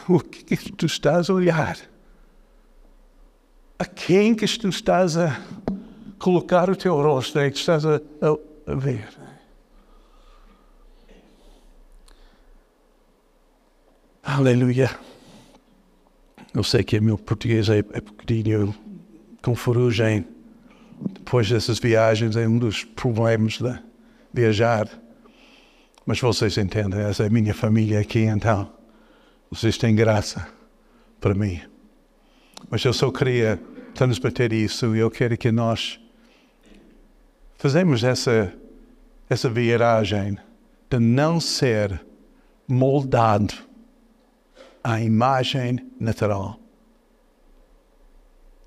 O 0.07 0.21
que, 0.21 0.55
que 0.55 0.71
tu 0.71 0.85
estás 0.85 1.29
a 1.29 1.33
olhar? 1.33 1.77
A 3.77 3.83
quem 3.83 4.33
que 4.33 4.45
tu 4.57 4.69
estás 4.69 5.17
a 5.17 5.37
colocar 6.19 6.69
o 6.69 6.75
teu 6.75 6.95
rosto? 6.95 7.39
É 7.39 7.49
que 7.49 7.57
estás 7.57 7.85
a, 7.85 8.01
a, 8.65 8.75
ver? 8.75 9.07
Aleluia. 14.23 14.91
Eu 16.53 16.63
sei 16.63 16.83
que 16.83 16.97
o 16.97 17.03
meu 17.03 17.17
português 17.17 17.69
é, 17.69 17.79
é 17.79 18.01
pequenininho, 18.01 18.75
com 19.41 19.55
ferrugem. 19.55 20.25
Depois 20.99 21.49
dessas 21.49 21.79
viagens 21.79 22.35
é 22.35 22.47
um 22.47 22.57
dos 22.57 22.83
problemas 22.83 23.59
de 23.59 23.79
viajar. 24.33 24.89
Mas 26.05 26.19
vocês 26.19 26.57
entendem, 26.57 27.01
essa 27.01 27.23
é 27.23 27.27
a 27.27 27.29
minha 27.29 27.53
família 27.53 27.99
aqui, 27.99 28.19
então 28.19 28.71
vocês 29.51 29.77
têm 29.77 29.93
graça 29.93 30.47
para 31.19 31.33
mim. 31.33 31.61
Mas 32.69 32.83
eu 32.83 32.93
só 32.93 33.11
queria 33.11 33.59
transmitir 33.93 34.53
isso 34.53 34.95
e 34.95 34.99
eu 34.99 35.11
quero 35.11 35.37
que 35.37 35.51
nós 35.51 35.99
fazemos 37.57 38.03
essa, 38.03 38.53
essa 39.29 39.49
viragem 39.49 40.37
de 40.89 40.99
não 40.99 41.39
ser 41.39 42.05
moldado 42.67 43.53
a 44.83 45.01
imagem 45.01 45.79
natural. 45.99 46.59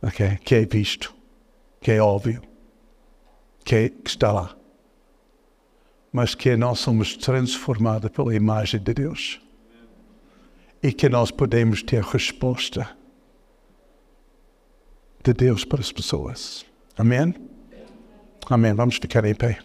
Okay? 0.02 0.36
Que 0.38 0.56
é 0.56 0.66
visto, 0.66 1.14
que 1.80 1.92
é 1.92 2.02
óbvio, 2.02 2.42
que, 3.64 3.74
é, 3.74 3.88
que 3.88 4.10
está 4.10 4.32
lá. 4.32 4.56
Mas 6.12 6.34
que 6.34 6.56
nós 6.56 6.80
somos 6.80 7.16
transformados 7.16 8.10
pela 8.10 8.34
imagem 8.34 8.80
de 8.80 8.92
Deus. 8.92 9.40
E 10.82 10.92
que 10.92 11.08
nós 11.08 11.30
podemos 11.30 11.82
ter 11.82 12.02
resposta 12.02 12.96
de 15.22 15.32
Deus 15.32 15.64
para 15.64 15.80
as 15.80 15.92
pessoas. 15.92 16.64
Amém? 16.96 17.34
Amém. 18.48 18.74
Vamos 18.74 18.96
ficar 18.96 19.24
em 19.24 19.34
pé. 19.34 19.58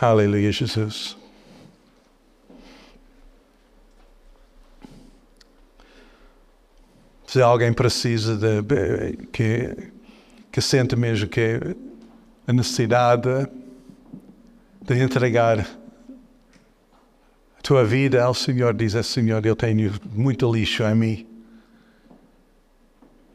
Aleluia, 0.00 0.50
Jesus. 0.50 1.16
Se 7.26 7.40
alguém 7.40 7.72
precisa 7.72 8.36
de 8.36 9.16
que, 9.32 9.92
que 10.52 10.60
sente 10.60 10.94
mesmo 10.94 11.28
que 11.28 11.58
a 12.46 12.52
necessidade 12.52 13.48
de 14.82 15.02
entregar 15.02 15.60
a 15.60 17.62
tua 17.62 17.84
vida 17.84 18.22
ao 18.22 18.34
Senhor, 18.34 18.74
diz 18.74 18.94
ao 18.94 19.02
Senhor, 19.02 19.44
eu 19.46 19.56
tenho 19.56 19.92
muito 20.12 20.52
lixo 20.52 20.82
em 20.82 20.94
mim. 20.94 21.33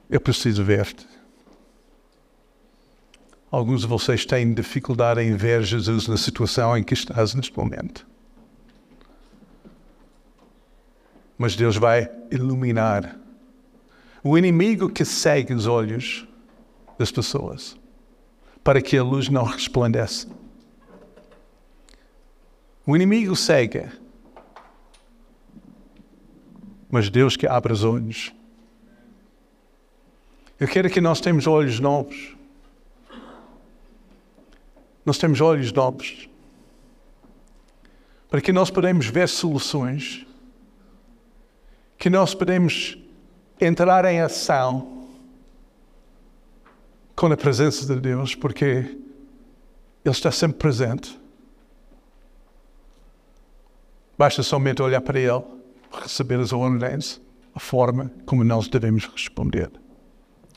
Eu 0.10 0.20
preciso 0.20 0.64
ver-te. 0.64 1.08
Alguns 3.52 3.82
de 3.82 3.88
vocês 3.88 4.26
têm 4.26 4.54
dificuldade 4.54 5.22
em 5.22 5.36
ver 5.36 5.64
Jesus 5.64 6.08
na 6.08 6.18
situação 6.18 6.78
em 6.78 6.84
que 6.84 6.94
estás 6.94 7.34
neste 7.34 7.56
momento. 7.58 8.08
Mas 11.38 11.56
Deus 11.56 11.78
vai 11.78 12.10
iluminar 12.32 13.18
o 14.24 14.38
inimigo 14.38 14.90
que 14.90 15.06
segue 15.06 15.54
os 15.54 15.66
olhos 15.66 16.28
das 16.98 17.12
pessoas 17.12 17.78
para 18.64 18.82
que 18.82 18.98
a 18.98 19.04
luz 19.04 19.30
não 19.30 19.44
resplandeça. 19.44 20.28
O 22.86 22.96
inimigo 22.96 23.36
segue, 23.36 23.88
mas 26.90 27.10
Deus 27.10 27.38
que 27.38 27.48
abre 27.48 27.72
os 27.72 27.84
olhos. 27.84 28.34
Eu 30.60 30.68
quero 30.68 30.90
que 30.90 31.00
nós 31.00 31.22
tenhamos 31.22 31.48
olhos 31.48 31.80
novos 31.80 32.36
nós 35.10 35.18
temos 35.18 35.42
olhos 35.42 35.72
novos 35.72 36.30
para 38.30 38.40
que 38.40 38.54
nós 38.54 38.70
podemos 38.70 39.08
ver 39.08 39.28
soluções, 39.28 40.24
que 41.98 42.12
nós 42.12 42.36
podemos 42.36 42.96
entrar 43.60 44.06
em 44.06 44.22
ação 44.22 45.08
com 47.16 47.26
a 47.26 47.36
presença 47.36 47.92
de 47.92 48.00
Deus, 48.00 48.36
porque 48.36 48.66
Ele 48.66 49.00
está 50.06 50.32
sempre 50.32 50.60
presente. 50.60 51.20
Basta 54.16 54.44
somente 54.44 54.80
olhar 54.84 55.02
para 55.02 55.20
Ele, 55.20 55.44
receber 55.92 56.40
as 56.40 56.54
ordens, 56.54 57.20
a 57.56 57.60
forma 57.60 58.12
como 58.28 58.44
nós 58.44 58.68
devemos 58.68 59.08
responder. 59.08 59.72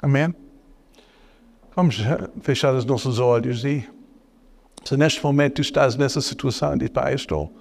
Amém? 0.03 0.35
Vamos 1.77 1.97
fechar 2.43 2.75
os 2.75 2.85
nossos 2.85 3.21
olhos 3.21 3.65
e, 3.65 3.89
se 4.85 4.97
neste 4.97 5.23
momento 5.25 5.55
tu 5.55 5.63
estás 5.63 5.95
nessa 5.95 6.21
situação 6.21 6.77
de, 6.77 6.89
pá, 6.89 7.13
estou 7.13 7.55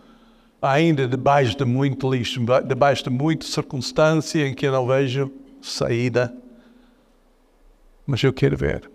ainda 0.59 1.07
debaixo 1.07 1.55
de 1.55 1.63
muito 1.63 2.11
lixo, 2.11 2.43
debaixo 2.65 3.03
de 3.03 3.11
muita 3.11 3.45
circunstância 3.45 4.47
em 4.47 4.55
que 4.55 4.65
eu 4.65 4.71
não 4.71 4.87
vejo 4.87 5.31
saída, 5.61 6.35
mas 8.07 8.23
eu 8.23 8.33
quero 8.33 8.57
ver. 8.57 8.89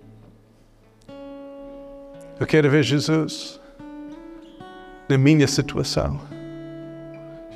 Eu 2.38 2.46
quero 2.46 2.68
ver 2.68 2.82
Jesus 2.82 3.60
na 5.08 5.16
minha 5.16 5.46
situação. 5.46 6.20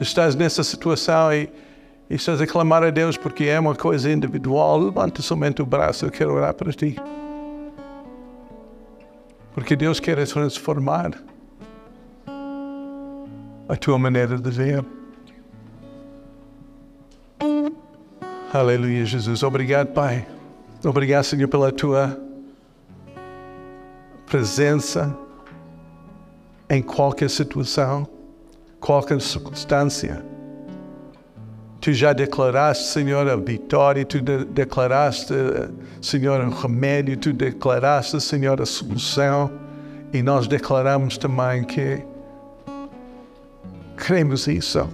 Estás 0.01 0.36
nessa 0.36 0.62
situação 0.62 1.32
e, 1.32 1.51
e 2.11 2.17
a 2.17 2.47
clamar 2.47 2.83
a 2.83 2.91
Deus 2.91 3.17
porque 3.17 3.45
é 3.45 3.61
uma 3.61 3.77
coisa 3.77 4.11
individual, 4.11 4.81
levanta 4.81 5.23
somente 5.23 5.63
o 5.63 5.67
braço, 5.67 6.07
eu 6.07 6.11
quero 6.11 6.33
orar 6.33 6.53
para 6.53 6.73
ti. 6.73 6.97
Porque 9.55 9.77
Deus 9.77 10.01
quer 10.01 10.27
transformar 10.27 11.13
a 13.69 13.77
tua 13.77 13.97
maneira 13.97 14.37
de 14.37 14.51
ver. 14.51 14.85
Aleluia, 18.53 19.05
Jesus. 19.05 19.45
Obrigado, 19.45 19.93
Pai. 19.93 20.27
Obrigado, 20.85 21.23
Senhor, 21.23 21.47
pela 21.47 21.71
tua 21.71 22.21
presença 24.27 25.17
em 26.69 26.83
qualquer 26.83 27.31
situação, 27.31 28.09
qualquer 28.81 29.21
circunstância. 29.21 30.39
Tu 31.81 31.95
já 31.95 32.12
declaraste, 32.12 32.85
Senhor, 32.89 33.26
a 33.26 33.37
vitória, 33.37 34.05
tu 34.05 34.20
de 34.20 34.45
declaraste, 34.45 35.33
Senhor, 36.03 36.39
o 36.45 36.51
remédio, 36.51 37.16
tu 37.16 37.33
declaraste, 37.33 38.20
Senhor, 38.20 38.61
a 38.61 38.66
solução, 38.66 39.51
e 40.12 40.22
nós 40.22 40.47
declaramos 40.47 41.16
também 41.16 41.64
que 41.64 42.03
cremos 43.97 44.47
isso. 44.47 44.87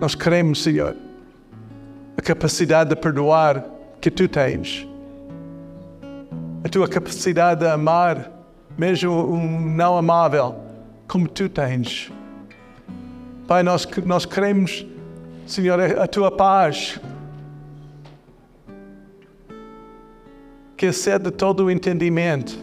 Nós 0.00 0.14
cremos, 0.14 0.62
Senhor, 0.62 0.96
a 2.16 2.22
capacidade 2.22 2.90
de 2.90 2.96
perdoar 2.96 3.66
que 4.00 4.10
tu 4.10 4.26
tens, 4.28 4.88
a 6.64 6.68
tua 6.70 6.88
capacidade 6.88 7.60
de 7.60 7.66
amar, 7.66 8.30
mesmo 8.78 9.12
um 9.30 9.60
não 9.60 9.98
amável, 9.98 10.56
como 11.06 11.28
tu 11.28 11.50
tens. 11.50 12.10
Pai, 13.48 13.62
nós, 13.62 13.88
nós 14.04 14.26
queremos, 14.26 14.84
Senhor, 15.46 15.80
a 15.80 16.06
tua 16.06 16.30
paz, 16.30 17.00
que 20.76 20.84
excede 20.84 21.30
todo 21.30 21.64
o 21.64 21.70
entendimento. 21.70 22.58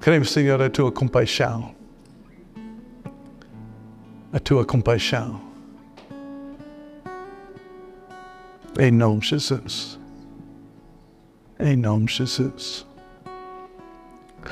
Queremos, 0.00 0.30
Senhor, 0.30 0.62
a 0.62 0.70
tua 0.70 0.92
compaixão. 0.92 1.74
A 4.32 4.38
tua 4.38 4.64
compaixão. 4.64 5.40
Em 8.78 8.92
nome 8.92 9.18
de 9.22 9.30
Jesus. 9.30 9.98
Em 11.58 11.76
nome 11.76 12.06
de 12.06 12.12
Jesus. 12.14 12.86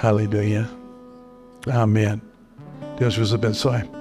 Aleluia. 0.03 0.78
Amém. 1.71 2.21
Deus 2.99 3.17
vos 3.17 3.33
abençoe. 3.33 3.98